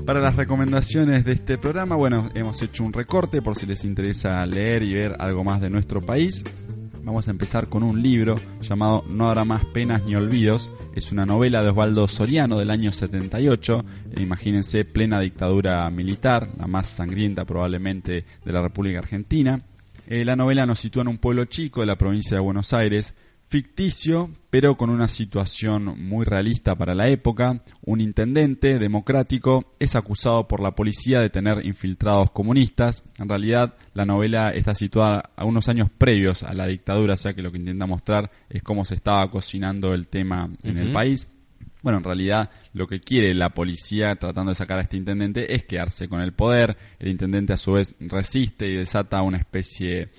[0.09, 4.43] Para las recomendaciones de este programa, bueno, hemos hecho un recorte por si les interesa
[4.47, 6.43] leer y ver algo más de nuestro país.
[7.03, 10.71] Vamos a empezar con un libro llamado No habrá más penas ni olvidos.
[10.95, 13.85] Es una novela de Osvaldo Soriano del año 78.
[14.15, 19.61] E imagínense plena dictadura militar, la más sangrienta probablemente de la República Argentina.
[20.07, 23.13] Eh, la novela nos sitúa en un pueblo chico de la provincia de Buenos Aires,
[23.49, 27.63] ficticio, pero con una situación muy realista para la época.
[27.81, 33.03] Un intendente democrático es acusado por la policía de tener infiltrados comunistas.
[33.17, 37.33] En realidad, la novela está situada a unos años previos a la dictadura, o sea
[37.33, 41.27] que lo que intenta mostrar es cómo se estaba cocinando el tema en el país.
[41.81, 45.63] Bueno, en realidad lo que quiere la policía tratando de sacar a este intendente es
[45.63, 46.77] quedarse con el poder.
[46.99, 50.09] El intendente a su vez resiste y desata una especie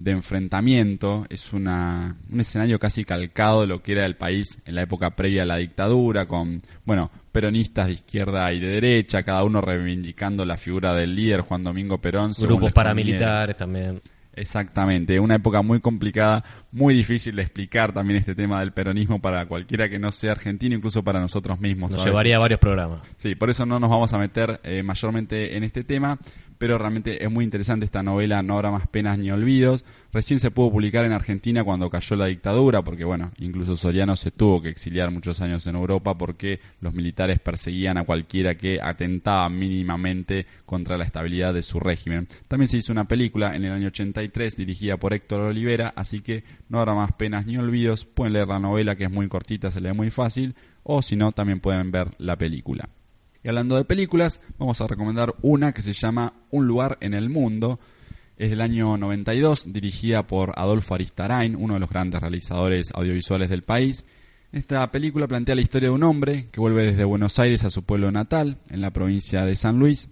[0.00, 1.26] de enfrentamiento.
[1.28, 5.10] Es una, un escenario casi calcado de lo que era el país en la época
[5.14, 10.44] previa a la dictadura, con, bueno, peronistas de izquierda y de derecha, cada uno reivindicando
[10.44, 12.32] la figura del líder Juan Domingo Perón.
[12.40, 14.00] Grupos paramilitares también.
[14.32, 19.46] Exactamente, una época muy complicada, muy difícil de explicar también este tema del peronismo para
[19.46, 21.90] cualquiera que no sea argentino, incluso para nosotros mismos.
[21.90, 22.12] Nos ¿sabes?
[22.12, 23.00] llevaría a varios programas.
[23.16, 26.18] Sí, por eso no nos vamos a meter eh, mayormente en este tema,
[26.60, 29.82] pero realmente es muy interesante esta novela, no habrá más penas ni olvidos.
[30.12, 34.30] Recién se pudo publicar en Argentina cuando cayó la dictadura, porque bueno, incluso Soriano se
[34.30, 39.48] tuvo que exiliar muchos años en Europa porque los militares perseguían a cualquiera que atentaba
[39.48, 42.28] mínimamente contra la estabilidad de su régimen.
[42.46, 46.44] También se hizo una película en el año 83 dirigida por Héctor Olivera, así que
[46.70, 48.06] no habrá más penas ni olvidos.
[48.06, 51.32] Pueden leer la novela que es muy cortita, se lee muy fácil, o si no,
[51.32, 52.88] también pueden ver la película.
[53.42, 57.28] Y hablando de películas, vamos a recomendar una que se llama Un lugar en el
[57.28, 57.80] mundo.
[58.36, 63.62] Es del año 92, dirigida por Adolfo Aristarain, uno de los grandes realizadores audiovisuales del
[63.62, 64.04] país.
[64.52, 67.82] Esta película plantea la historia de un hombre que vuelve desde Buenos Aires a su
[67.82, 70.08] pueblo natal, en la provincia de San Luis.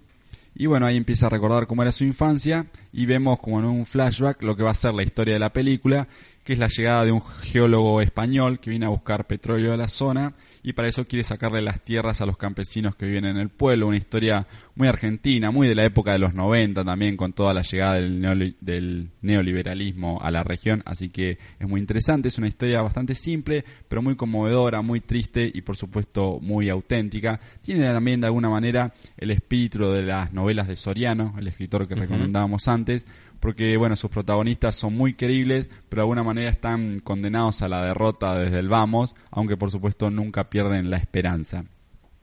[0.54, 3.86] Y bueno, ahí empieza a recordar cómo era su infancia y vemos como en un
[3.86, 6.08] flashback lo que va a ser la historia de la película,
[6.48, 9.88] que es la llegada de un geólogo español que viene a buscar petróleo de la
[9.88, 10.32] zona
[10.62, 13.86] y para eso quiere sacarle las tierras a los campesinos que viven en el pueblo.
[13.86, 17.60] Una historia muy argentina, muy de la época de los 90 también, con toda la
[17.60, 20.82] llegada del, neoli- del neoliberalismo a la región.
[20.86, 25.50] Así que es muy interesante, es una historia bastante simple, pero muy conmovedora, muy triste
[25.52, 27.38] y por supuesto muy auténtica.
[27.60, 31.94] Tiene también de alguna manera el espíritu de las novelas de Soriano, el escritor que
[31.94, 33.06] recomendábamos antes,
[33.40, 37.82] porque bueno, sus protagonistas son muy queribles, pero de alguna manera están condenados a la
[37.82, 41.64] derrota desde el vamos, aunque por supuesto nunca pierden la esperanza.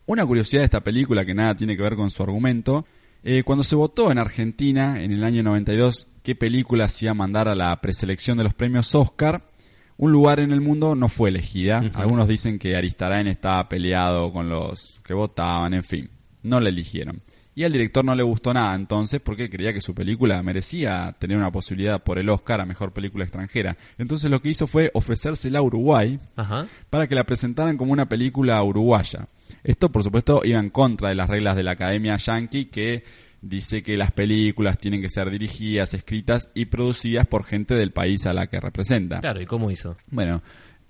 [0.08, 2.86] Una curiosidad de esta película que nada tiene que ver con su argumento,
[3.24, 7.16] eh, cuando se votó en Argentina en el año 92 qué película se iba a
[7.16, 9.50] mandar a la preselección de los premios Oscar,
[9.98, 11.82] un lugar en el mundo no fue elegida.
[11.94, 16.10] Algunos dicen que Aristarain estaba peleado con los que votaban, en fin,
[16.44, 17.22] no la eligieron.
[17.58, 21.38] Y al director no le gustó nada entonces porque creía que su película merecía tener
[21.38, 23.78] una posibilidad por el Oscar a Mejor Película Extranjera.
[23.98, 26.66] Entonces lo que hizo fue ofrecérsela a Uruguay Ajá.
[26.90, 29.30] para que la presentaran como una película uruguaya.
[29.64, 33.06] Esto, por supuesto, iba en contra de las reglas de la Academia Yankee que
[33.42, 38.26] dice que las películas tienen que ser dirigidas, escritas y producidas por gente del país
[38.26, 39.22] a la que representa.
[39.22, 39.96] Claro, ¿y cómo hizo?
[40.08, 40.42] Bueno,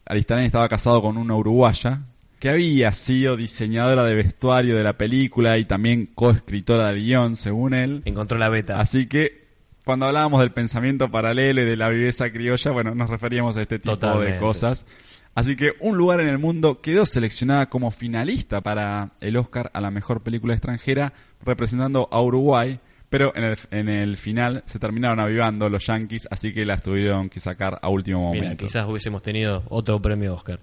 [0.03, 2.01] Aristarán estaba casado con una uruguaya
[2.45, 7.73] que había sido diseñadora de vestuario de la película y también coescritora del guion, según
[7.73, 8.03] él.
[8.05, 8.79] Encontró la beta.
[8.79, 9.47] Así que
[9.83, 13.79] cuando hablábamos del pensamiento paralelo y de la viveza criolla, bueno, nos referíamos a este
[13.79, 14.33] tipo Totalmente.
[14.33, 14.85] de cosas.
[15.33, 19.81] Así que Un lugar en el mundo quedó seleccionada como finalista para el Oscar a
[19.81, 22.79] la mejor película extranjera, representando a Uruguay,
[23.09, 27.27] pero en el, en el final se terminaron avivando los Yankees, así que la tuvieron
[27.27, 28.45] que sacar a último momento.
[28.45, 30.59] Mira, quizás hubiésemos tenido otro premio Oscar.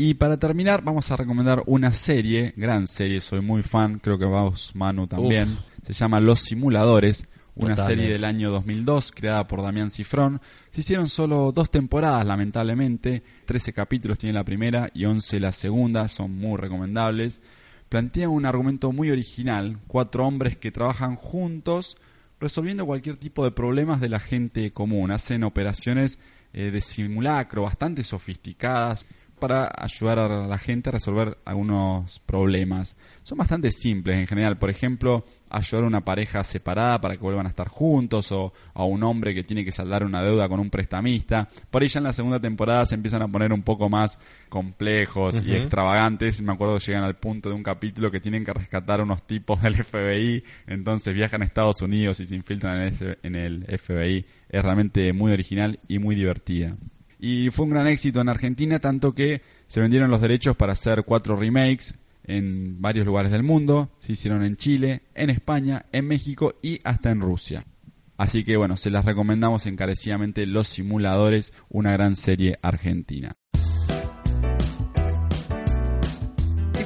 [0.00, 4.26] Y para terminar, vamos a recomendar una serie, gran serie, soy muy fan, creo que
[4.26, 5.58] vos, Manu, también.
[5.84, 7.26] Se llama Los Simuladores,
[7.56, 8.02] una Totalmente.
[8.02, 10.40] serie del año 2002, creada por Damián Cifrón.
[10.70, 13.24] Se hicieron solo dos temporadas, lamentablemente.
[13.44, 17.40] 13 capítulos tiene la primera y 11 la segunda, son muy recomendables.
[17.88, 21.96] Plantean un argumento muy original, cuatro hombres que trabajan juntos
[22.38, 25.10] resolviendo cualquier tipo de problemas de la gente común.
[25.10, 26.20] Hacen operaciones
[26.52, 29.04] eh, de simulacro bastante sofisticadas
[29.38, 32.96] para ayudar a la gente a resolver algunos problemas.
[33.22, 34.58] Son bastante simples en general.
[34.58, 38.84] Por ejemplo, ayudar a una pareja separada para que vuelvan a estar juntos o a
[38.84, 41.48] un hombre que tiene que saldar una deuda con un prestamista.
[41.70, 44.18] Por ahí ya en la segunda temporada se empiezan a poner un poco más
[44.48, 46.40] complejos y extravagantes.
[46.42, 49.26] Me acuerdo que llegan al punto de un capítulo que tienen que rescatar a unos
[49.26, 50.44] tipos del FBI.
[50.66, 54.26] Entonces viajan a Estados Unidos y se infiltran en el FBI.
[54.48, 56.76] Es realmente muy original y muy divertida.
[57.18, 61.04] Y fue un gran éxito en Argentina, tanto que se vendieron los derechos para hacer
[61.04, 61.94] cuatro remakes
[62.24, 63.90] en varios lugares del mundo.
[63.98, 67.64] Se hicieron en Chile, en España, en México y hasta en Rusia.
[68.16, 73.36] Así que bueno, se las recomendamos encarecidamente Los Simuladores, una gran serie argentina.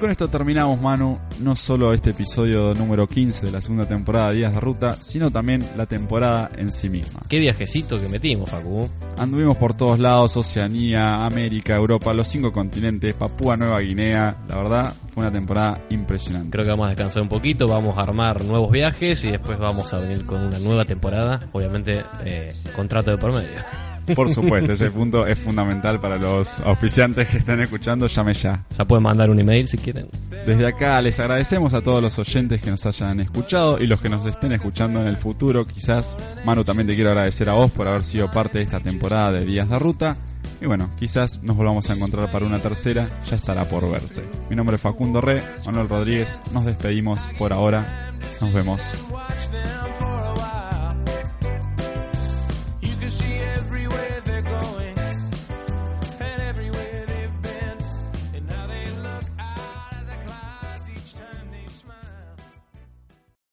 [0.03, 4.39] Con esto terminamos, Manu, no solo este episodio número 15 de la segunda temporada de
[4.39, 7.21] Días de Ruta, sino también la temporada en sí misma.
[7.29, 8.81] Qué viajecito que metimos, Facu.
[9.17, 14.39] Anduvimos por todos lados, Oceanía, América, Europa, los cinco continentes, Papúa Nueva Guinea.
[14.49, 16.51] La verdad, fue una temporada impresionante.
[16.51, 19.95] Creo que vamos a descansar un poquito, vamos a armar nuevos viajes y después vamos
[19.95, 21.49] a venir con una nueva temporada.
[21.53, 23.92] Obviamente, eh, contrato de por medio.
[24.15, 28.07] Por supuesto, ese punto es fundamental para los auspiciantes que están escuchando.
[28.07, 28.65] Llame ya.
[28.77, 30.09] Ya pueden mandar un email si quieren.
[30.47, 34.09] Desde acá les agradecemos a todos los oyentes que nos hayan escuchado y los que
[34.09, 35.65] nos estén escuchando en el futuro.
[35.65, 39.33] Quizás, Manu, también te quiero agradecer a vos por haber sido parte de esta temporada
[39.33, 40.17] de Días de Ruta.
[40.61, 44.23] Y bueno, quizás nos volvamos a encontrar para una tercera, ya estará por verse.
[44.49, 48.13] Mi nombre es Facundo Re, Manuel Rodríguez, nos despedimos por ahora.
[48.41, 48.99] Nos vemos.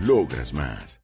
[0.00, 1.00] Logras más.